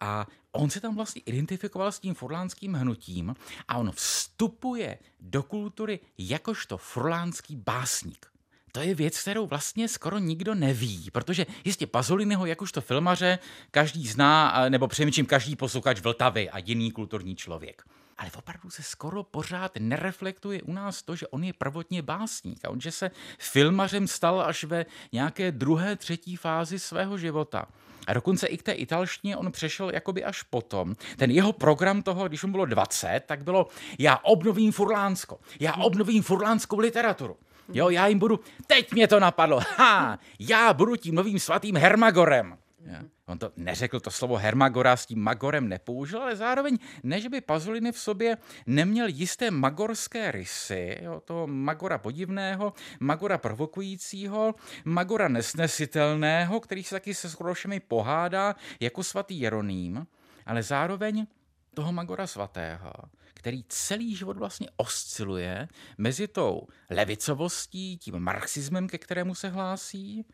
A 0.01 0.27
on 0.53 0.71
se 0.71 0.81
tam 0.81 0.97
vlastně 0.97 1.23
identifikoval 1.27 1.93
s 1.93 1.99
tím 1.99 2.15
furlánským 2.15 2.75
hnutím 2.75 3.35
a 3.69 3.79
on 3.79 3.93
vstupuje 3.93 4.99
do 5.21 5.43
kultury 5.43 6.01
jakožto 6.19 6.77
furlánský 6.77 7.57
básník. 7.57 8.27
To 8.73 8.81
je 8.81 8.95
věc, 8.95 9.21
kterou 9.21 9.47
vlastně 9.47 9.89
skoro 9.89 10.19
nikdo 10.19 10.55
neví, 10.55 11.11
protože 11.11 11.47
jistě 11.65 11.87
Pazoliniho 11.87 12.47
jakožto 12.47 12.81
filmaře 12.81 13.39
každý 13.71 14.09
zná, 14.09 14.69
nebo 14.69 14.89
přemýšlím 14.89 15.27
každý 15.27 15.57
posluchač 15.57 16.01
Vltavy 16.01 16.51
a 16.51 16.59
jiný 16.59 16.91
kulturní 16.91 17.37
člověk. 17.37 17.83
Ale 18.18 18.31
opravdu 18.37 18.70
se 18.70 18.83
skoro 18.83 19.22
pořád 19.22 19.72
nereflektuje 19.78 20.62
u 20.62 20.72
nás 20.72 21.02
to, 21.02 21.16
že 21.16 21.26
on 21.26 21.44
je 21.44 21.52
prvotně 21.52 22.02
básník 22.02 22.64
a 22.64 22.70
on, 22.70 22.81
že 22.81 22.92
se 22.92 23.11
filmařem 23.38 24.07
stal 24.07 24.40
až 24.40 24.64
ve 24.64 24.87
nějaké 25.12 25.52
druhé, 25.52 25.96
třetí 25.96 26.37
fázi 26.37 26.78
svého 26.78 27.18
života. 27.18 27.66
A 28.07 28.12
dokonce 28.12 28.46
i 28.46 28.57
k 28.57 28.62
té 28.62 28.72
italštině 28.72 29.37
on 29.37 29.52
přešel 29.52 29.90
jakoby 29.90 30.24
až 30.24 30.42
potom. 30.42 30.94
Ten 31.16 31.31
jeho 31.31 31.52
program 31.52 32.02
toho, 32.02 32.28
když 32.28 32.44
mu 32.44 32.52
bylo 32.52 32.64
20, 32.64 33.20
tak 33.26 33.44
bylo 33.44 33.66
já 33.98 34.18
obnovím 34.22 34.72
Furlánsko, 34.72 35.38
já 35.61 35.74
obnovím 35.74 36.22
furlánskou 36.22 36.78
literaturu. 36.78 37.37
Jo, 37.72 37.90
já 37.90 38.07
jim 38.07 38.18
budu, 38.18 38.40
teď 38.66 38.92
mě 38.92 39.09
to 39.09 39.20
napadlo, 39.20 39.61
ha, 39.76 40.18
já 40.38 40.72
budu 40.72 40.96
tím 40.96 41.14
novým 41.14 41.38
svatým 41.38 41.76
Hermagorem. 41.76 42.59
Mm-hmm. 42.88 43.09
On 43.27 43.38
to 43.38 43.53
neřekl 43.57 44.01
to 44.01 44.11
slovo 44.11 44.37
Hermagora, 44.37 44.96
s 44.96 45.07
tím 45.07 45.22
Magorem 45.22 45.68
nepoužil, 45.68 46.22
ale 46.22 46.37
zároveň 46.37 46.79
ne, 47.03 47.20
že 47.20 47.29
by 47.29 47.40
Pazoliny 47.40 47.92
v 47.92 47.98
sobě 47.98 48.37
neměl 48.66 49.09
jisté 49.09 49.51
magorské 49.51 50.33
rysy, 50.33 50.98
jo, 51.03 51.20
toho 51.24 51.46
Magora 51.46 51.98
podivného, 51.98 52.72
Magora 53.01 53.38
provokujícího, 53.38 54.55
Magora 54.85 55.29
nesnesitelného, 55.29 56.61
který 56.61 56.85
se 56.85 56.94
taky 56.94 57.14
se 57.14 57.31
Skorošemi 57.31 57.81
pohádá 57.81 58.55
jako 58.81 59.03
svatý 59.03 59.40
Jeroným, 59.40 60.07
ale 60.46 60.62
zároveň 60.62 61.27
toho 61.74 61.92
Magora 61.92 62.27
svatého, 62.27 62.92
který 63.35 63.64
celý 63.68 64.16
život 64.16 64.37
vlastně 64.37 64.68
osciluje 64.77 65.68
mezi 65.98 66.29
tou 66.29 66.66
levicovostí, 66.90 67.98
tím 67.98 68.18
marxismem, 68.18 68.88
ke 68.88 68.98
kterému 68.98 69.35
se 69.35 69.48
hlásí, 69.48 70.27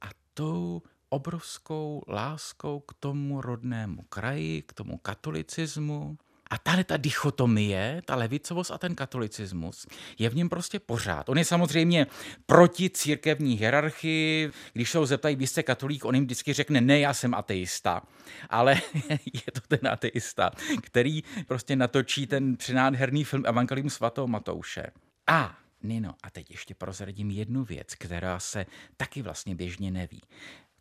a 0.00 0.06
tou 0.34 0.82
obrovskou 1.12 2.02
láskou 2.08 2.80
k 2.80 2.94
tomu 3.00 3.40
rodnému 3.40 4.02
kraji, 4.02 4.62
k 4.62 4.72
tomu 4.72 4.98
katolicismu. 4.98 6.18
A 6.50 6.58
tahle 6.58 6.84
ta 6.84 6.96
dichotomie, 6.96 8.02
ta 8.04 8.16
levicovost 8.16 8.70
a 8.70 8.78
ten 8.78 8.94
katolicismus 8.94 9.86
je 10.18 10.28
v 10.28 10.36
něm 10.36 10.48
prostě 10.48 10.78
pořád. 10.78 11.28
On 11.28 11.38
je 11.38 11.44
samozřejmě 11.44 12.06
proti 12.46 12.90
církevní 12.90 13.54
hierarchii. 13.54 14.50
Když 14.72 14.90
se 14.90 14.98
ho 14.98 15.06
zeptají, 15.06 15.36
vy 15.36 15.46
jste 15.46 15.62
katolík, 15.62 16.04
on 16.04 16.14
jim 16.14 16.24
vždycky 16.24 16.52
řekne, 16.52 16.80
ne, 16.80 16.98
já 16.98 17.14
jsem 17.14 17.34
ateista. 17.34 18.02
Ale 18.50 18.74
je 19.32 19.52
to 19.52 19.60
ten 19.68 19.88
ateista, 19.88 20.50
který 20.82 21.22
prostě 21.46 21.76
natočí 21.76 22.26
ten 22.26 22.56
přenádherný 22.56 23.24
film 23.24 23.42
Evangelium 23.46 23.90
svatého 23.90 24.26
Matouše. 24.26 24.86
A 25.26 25.58
Nino, 25.82 26.14
a 26.22 26.30
teď 26.30 26.50
ještě 26.50 26.74
prozradím 26.74 27.30
jednu 27.30 27.64
věc, 27.64 27.94
která 27.94 28.40
se 28.40 28.66
taky 28.96 29.22
vlastně 29.22 29.54
běžně 29.54 29.90
neví 29.90 30.22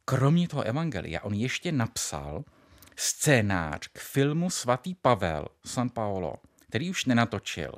kromě 0.05 0.47
toho 0.47 0.63
evangelia, 0.63 1.21
on 1.21 1.33
ještě 1.33 1.71
napsal 1.71 2.43
scénář 2.95 3.87
k 3.87 3.99
filmu 3.99 4.49
Svatý 4.49 4.95
Pavel 4.95 5.47
San 5.65 5.89
Paolo, 5.89 6.33
který 6.69 6.89
už 6.89 7.05
nenatočil, 7.05 7.71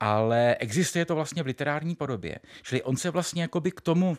ale 0.00 0.56
existuje 0.56 1.04
to 1.04 1.14
vlastně 1.14 1.42
v 1.42 1.46
literární 1.46 1.96
podobě. 1.96 2.38
Čili 2.62 2.82
on 2.82 2.96
se 2.96 3.10
vlastně 3.10 3.42
jakoby 3.42 3.70
k 3.70 3.80
tomu 3.80 4.18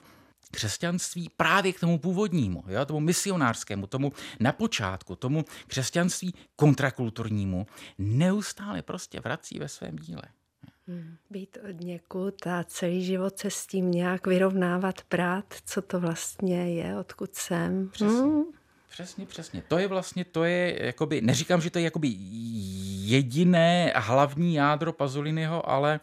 křesťanství 0.51 1.29
právě 1.37 1.73
k 1.73 1.79
tomu 1.79 1.99
původnímu, 1.99 2.63
jo, 2.67 2.85
tomu 2.85 2.99
misionářskému, 2.99 3.87
tomu 3.87 4.13
na 4.39 4.51
počátku, 4.51 5.15
tomu 5.15 5.45
křesťanství 5.67 6.33
kontrakulturnímu, 6.55 7.67
neustále 7.97 8.81
prostě 8.81 9.19
vrací 9.19 9.59
ve 9.59 9.67
svém 9.67 9.95
díle. 9.95 10.23
Hmm, 10.87 11.15
být 11.29 11.57
od 11.69 11.81
někud 11.81 12.47
a 12.47 12.63
celý 12.63 13.05
život 13.05 13.39
se 13.39 13.49
s 13.49 13.67
tím 13.67 13.91
nějak 13.91 14.27
vyrovnávat, 14.27 15.01
prát, 15.01 15.45
co 15.65 15.81
to 15.81 15.99
vlastně 15.99 16.73
je, 16.73 16.97
odkud 16.97 17.35
jsem. 17.35 17.89
Přesně. 17.89 18.19
Hmm. 18.19 18.43
Přesně, 18.89 19.25
přesně. 19.25 19.63
To 19.67 19.77
je 19.77 19.87
vlastně, 19.87 20.25
to 20.25 20.43
je, 20.43 20.85
jakoby, 20.85 21.21
neříkám, 21.21 21.61
že 21.61 21.69
to 21.69 21.79
je 21.79 21.83
jakoby 21.83 22.15
jediné 23.05 23.93
hlavní 23.95 24.53
jádro 24.53 24.93
Pazolinyho, 24.93 25.69
ale 25.69 25.99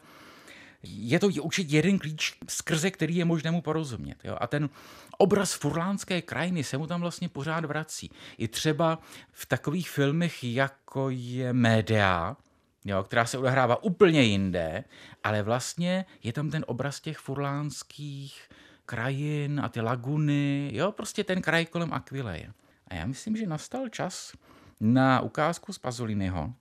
je 0.82 1.18
to 1.18 1.26
určitě 1.26 1.76
jeden 1.76 1.98
klíč, 1.98 2.38
skrze 2.48 2.90
který 2.90 3.16
je 3.16 3.24
možné 3.24 3.50
mu 3.50 3.62
porozumět. 3.62 4.16
Jo? 4.24 4.36
A 4.40 4.46
ten 4.46 4.70
obraz 5.18 5.54
furlánské 5.54 6.22
krajiny 6.22 6.64
se 6.64 6.78
mu 6.78 6.86
tam 6.86 7.00
vlastně 7.00 7.28
pořád 7.28 7.64
vrací. 7.64 8.10
I 8.38 8.48
třeba 8.48 8.98
v 9.32 9.46
takových 9.46 9.90
filmech, 9.90 10.44
jako 10.44 11.10
je 11.10 11.52
Média, 11.52 12.36
jo, 12.84 13.04
která 13.04 13.26
se 13.26 13.38
odehrává 13.38 13.82
úplně 13.82 14.22
jinde, 14.22 14.84
ale 15.24 15.42
vlastně 15.42 16.04
je 16.22 16.32
tam 16.32 16.50
ten 16.50 16.64
obraz 16.68 17.00
těch 17.00 17.18
furlánských 17.18 18.48
krajin 18.86 19.60
a 19.64 19.68
ty 19.68 19.80
laguny, 19.80 20.70
jo, 20.72 20.92
prostě 20.92 21.24
ten 21.24 21.42
kraj 21.42 21.66
kolem 21.66 21.92
Aquileje. 21.92 22.52
A 22.88 22.94
já 22.94 23.06
myslím, 23.06 23.36
že 23.36 23.46
nastal 23.46 23.88
čas 23.88 24.32
na 24.80 25.20
ukázku 25.20 25.72
z 25.72 25.78
Pazoliniho. 25.78 26.54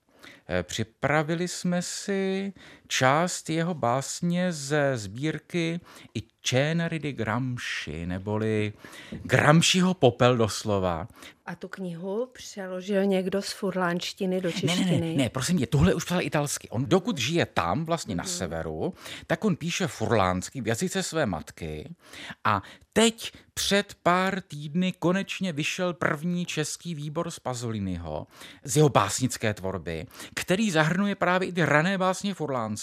Eh, 0.50 0.64
připravili 0.64 1.48
jsme 1.48 1.82
si 1.82 2.54
část 2.92 3.50
jeho 3.50 3.74
básně 3.74 4.52
ze 4.52 4.98
sbírky 4.98 5.80
i 6.14 6.24
Ceneri 6.44 7.00
di 7.00 7.14
Gramsci, 7.14 8.06
neboli 8.06 8.74
Gramsciho 9.24 9.94
popel 9.94 10.38
doslova. 10.38 11.08
A 11.46 11.56
tu 11.56 11.68
knihu 11.68 12.30
přeložil 12.34 13.06
někdo 13.06 13.42
z 13.42 13.52
furlánštiny 13.52 14.42
do 14.42 14.52
češtiny? 14.52 14.92
Ne, 14.92 14.92
ne, 14.92 15.08
ne, 15.08 15.14
ne 15.14 15.30
prosím 15.30 15.56
mě, 15.56 15.68
tohle 15.68 15.94
už 15.94 16.04
psal 16.04 16.22
italsky. 16.22 16.70
On 16.70 16.86
dokud 16.86 17.18
žije 17.18 17.46
tam, 17.46 17.86
vlastně 17.86 18.16
na 18.16 18.24
mm. 18.24 18.30
severu, 18.30 18.94
tak 19.28 19.46
on 19.46 19.56
píše 19.56 19.88
furlánsky 19.88 20.62
v 20.62 20.68
jazyce 20.68 21.04
své 21.04 21.26
matky 21.26 21.96
a 22.44 22.62
teď 22.94 23.34
před 23.54 23.96
pár 24.04 24.42
týdny 24.42 24.94
konečně 25.00 25.54
vyšel 25.54 25.94
první 25.94 26.46
český 26.46 26.96
výbor 26.96 27.32
z 27.32 27.40
Pazoliniho, 27.40 28.28
z 28.64 28.78
jeho 28.78 28.90
básnické 28.90 29.54
tvorby, 29.54 30.06
který 30.36 30.72
zahrnuje 30.72 31.16
právě 31.16 31.48
i 31.48 31.54
ty 31.54 31.66
rané 31.66 31.98
básně 31.98 32.34
furlánské. 32.34 32.81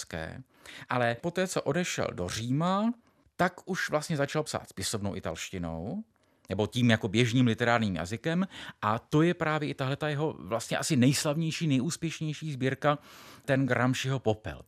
Ale 0.89 1.15
poté, 1.15 1.47
co 1.47 1.61
odešel 1.61 2.07
do 2.13 2.29
Říma, 2.29 2.93
tak 3.35 3.53
už 3.65 3.89
vlastně 3.89 4.17
začal 4.17 4.43
psát 4.43 4.69
spisovnou 4.69 5.15
italštinou, 5.15 6.03
nebo 6.49 6.67
tím 6.67 6.89
jako 6.89 7.07
běžným 7.07 7.47
literárním 7.47 7.95
jazykem 7.95 8.47
a 8.81 8.99
to 8.99 9.21
je 9.21 9.33
právě 9.33 9.69
i 9.69 9.73
tahle 9.73 9.97
jeho 10.07 10.35
vlastně 10.39 10.77
asi 10.77 10.95
nejslavnější, 10.95 11.67
nejúspěšnější 11.67 12.51
sbírka, 12.51 12.97
ten 13.45 13.65
Gramsciho 13.65 14.19
popel. 14.19 14.61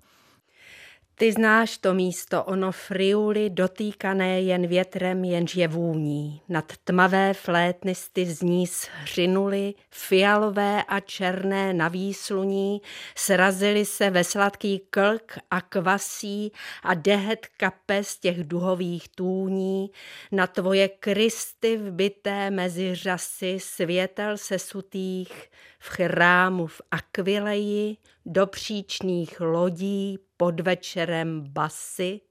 Ty 1.22 1.32
znáš 1.32 1.78
to 1.78 1.94
místo, 1.94 2.44
ono 2.44 2.72
friuli 2.72 3.50
dotýkané 3.50 4.42
jen 4.42 4.68
větrem, 4.68 5.24
jenž 5.24 5.56
je 5.56 5.68
vůní. 5.68 6.42
Nad 6.50 6.74
tmavé 6.84 7.34
flétnisty 7.34 8.26
z 8.26 8.42
ní 8.42 8.66
shřinuli, 8.68 9.74
fialové 9.92 10.84
a 10.84 11.00
černé 11.00 11.74
na 11.74 11.88
výsluní, 11.88 12.82
srazili 13.16 13.86
se 13.86 14.10
ve 14.10 14.24
sladký 14.24 14.82
klk 14.90 15.38
a 15.52 15.62
kvasí 15.62 16.52
a 16.84 16.94
dehet 16.94 17.48
kape 17.58 18.04
z 18.04 18.18
těch 18.18 18.44
duhových 18.44 19.10
tůní. 19.10 19.92
Na 20.32 20.48
tvoje 20.48 20.88
krysty 20.88 21.78
vbité 21.78 22.52
mezi 22.52 22.96
řasy 22.96 23.58
světel 23.60 24.38
sesutých, 24.38 25.50
v 25.80 25.90
chrámu 25.90 26.68
v 26.68 26.82
Akvileji, 26.92 27.98
do 28.26 28.48
příčných 28.48 29.42
lodí, 29.42 30.20
pod 30.42 30.60
večerem 30.60 31.42
basy, 31.48 32.22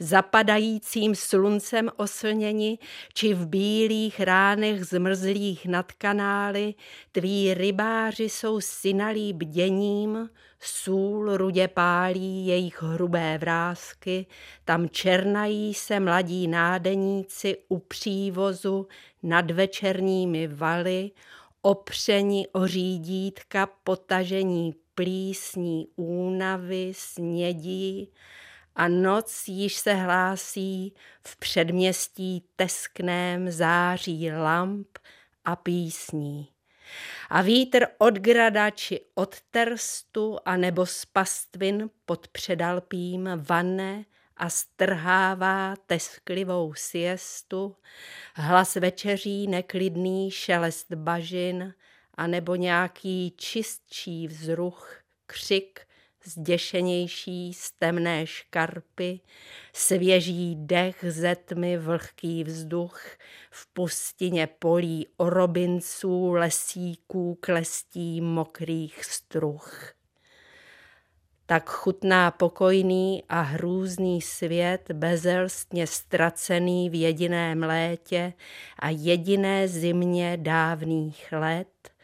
zapadajícím 0.00 1.14
sluncem 1.14 1.90
oslněni, 1.96 2.78
či 3.14 3.34
v 3.34 3.46
bílých 3.46 4.20
ránech 4.20 4.84
zmrzlých 4.84 5.66
nad 5.66 5.92
kanály, 5.92 6.74
tví 7.12 7.54
rybáři 7.54 8.28
jsou 8.28 8.60
synalí 8.60 9.32
bděním, 9.32 10.30
sůl 10.60 11.36
rudě 11.36 11.68
pálí 11.68 12.46
jejich 12.46 12.82
hrubé 12.82 13.38
vrázky, 13.38 14.26
tam 14.64 14.88
černají 14.88 15.74
se 15.74 16.00
mladí 16.00 16.48
nádeníci 16.48 17.56
u 17.68 17.78
přívozu 17.78 18.86
nad 19.22 19.50
večerními 19.50 20.46
valy, 20.46 21.10
opření 21.62 22.48
o 22.48 22.66
řídítka, 22.66 23.68
potažení 23.84 24.74
plísní 24.98 25.88
únavy, 25.96 26.92
snědí 26.94 28.12
a 28.74 28.88
noc 28.88 29.48
již 29.48 29.74
se 29.74 29.94
hlásí 29.94 30.94
v 31.26 31.36
předměstí 31.36 32.44
teskném 32.56 33.50
září 33.50 34.30
lamp 34.32 34.88
a 35.44 35.56
písní. 35.56 36.48
A 37.28 37.42
vítr 37.42 37.86
od 37.98 38.14
grada 38.14 38.70
či 38.70 39.00
od 39.14 39.40
terstu 39.50 40.38
a 40.44 40.56
nebo 40.56 40.86
z 40.86 41.04
pastvin 41.04 41.90
pod 42.06 42.28
předalpím 42.28 43.30
vane 43.48 44.04
a 44.36 44.50
strhává 44.50 45.74
tesklivou 45.86 46.74
siestu, 46.74 47.76
hlas 48.34 48.74
večeří 48.74 49.46
neklidný 49.46 50.30
šelest 50.30 50.92
bažin, 50.94 51.74
anebo 52.18 52.54
nějaký 52.54 53.34
čistší 53.36 54.28
vzruch, 54.28 54.96
křik, 55.26 55.80
zděšenější 56.24 57.54
z 57.54 57.70
temné 57.70 58.26
škarpy, 58.26 59.20
svěží 59.72 60.56
dech 60.58 61.04
ze 61.08 61.36
tmy 61.36 61.76
vlhký 61.76 62.44
vzduch, 62.44 63.02
v 63.50 63.66
pustině 63.72 64.48
polí 64.58 65.06
orobinců, 65.16 66.32
lesíků, 66.32 67.38
klestí 67.40 68.20
mokrých 68.20 69.04
struh. 69.04 69.92
Tak 71.46 71.70
chutná 71.70 72.30
pokojný 72.30 73.24
a 73.28 73.40
hrůzný 73.40 74.22
svět 74.22 74.90
bezelstně 74.92 75.86
ztracený 75.86 76.90
v 76.90 77.00
jediném 77.00 77.62
létě 77.62 78.32
a 78.78 78.90
jediné 78.90 79.68
zimě 79.68 80.36
dávných 80.40 81.32
let 81.32 81.97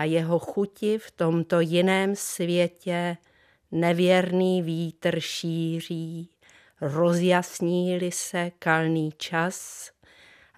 a 0.00 0.04
jeho 0.04 0.38
chuti 0.38 0.98
v 0.98 1.10
tomto 1.10 1.60
jiném 1.60 2.16
světě 2.16 3.16
nevěrný 3.72 4.62
vítr 4.62 5.20
šíří, 5.20 6.30
rozjasní 6.80 8.10
se 8.10 8.50
kalný 8.58 9.12
čas 9.16 9.90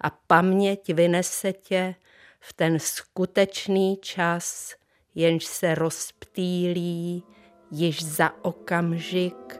a 0.01 0.09
paměť 0.09 0.93
vynese 0.93 1.53
tě 1.53 1.95
v 2.39 2.53
ten 2.53 2.79
skutečný 2.79 3.97
čas, 4.01 4.75
jenž 5.15 5.45
se 5.45 5.75
rozptýlí 5.75 7.23
již 7.71 8.05
za 8.05 8.31
okamžik, 8.41 9.59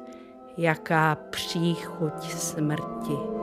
jaká 0.58 1.16
příchuť 1.16 2.32
smrti. 2.32 3.43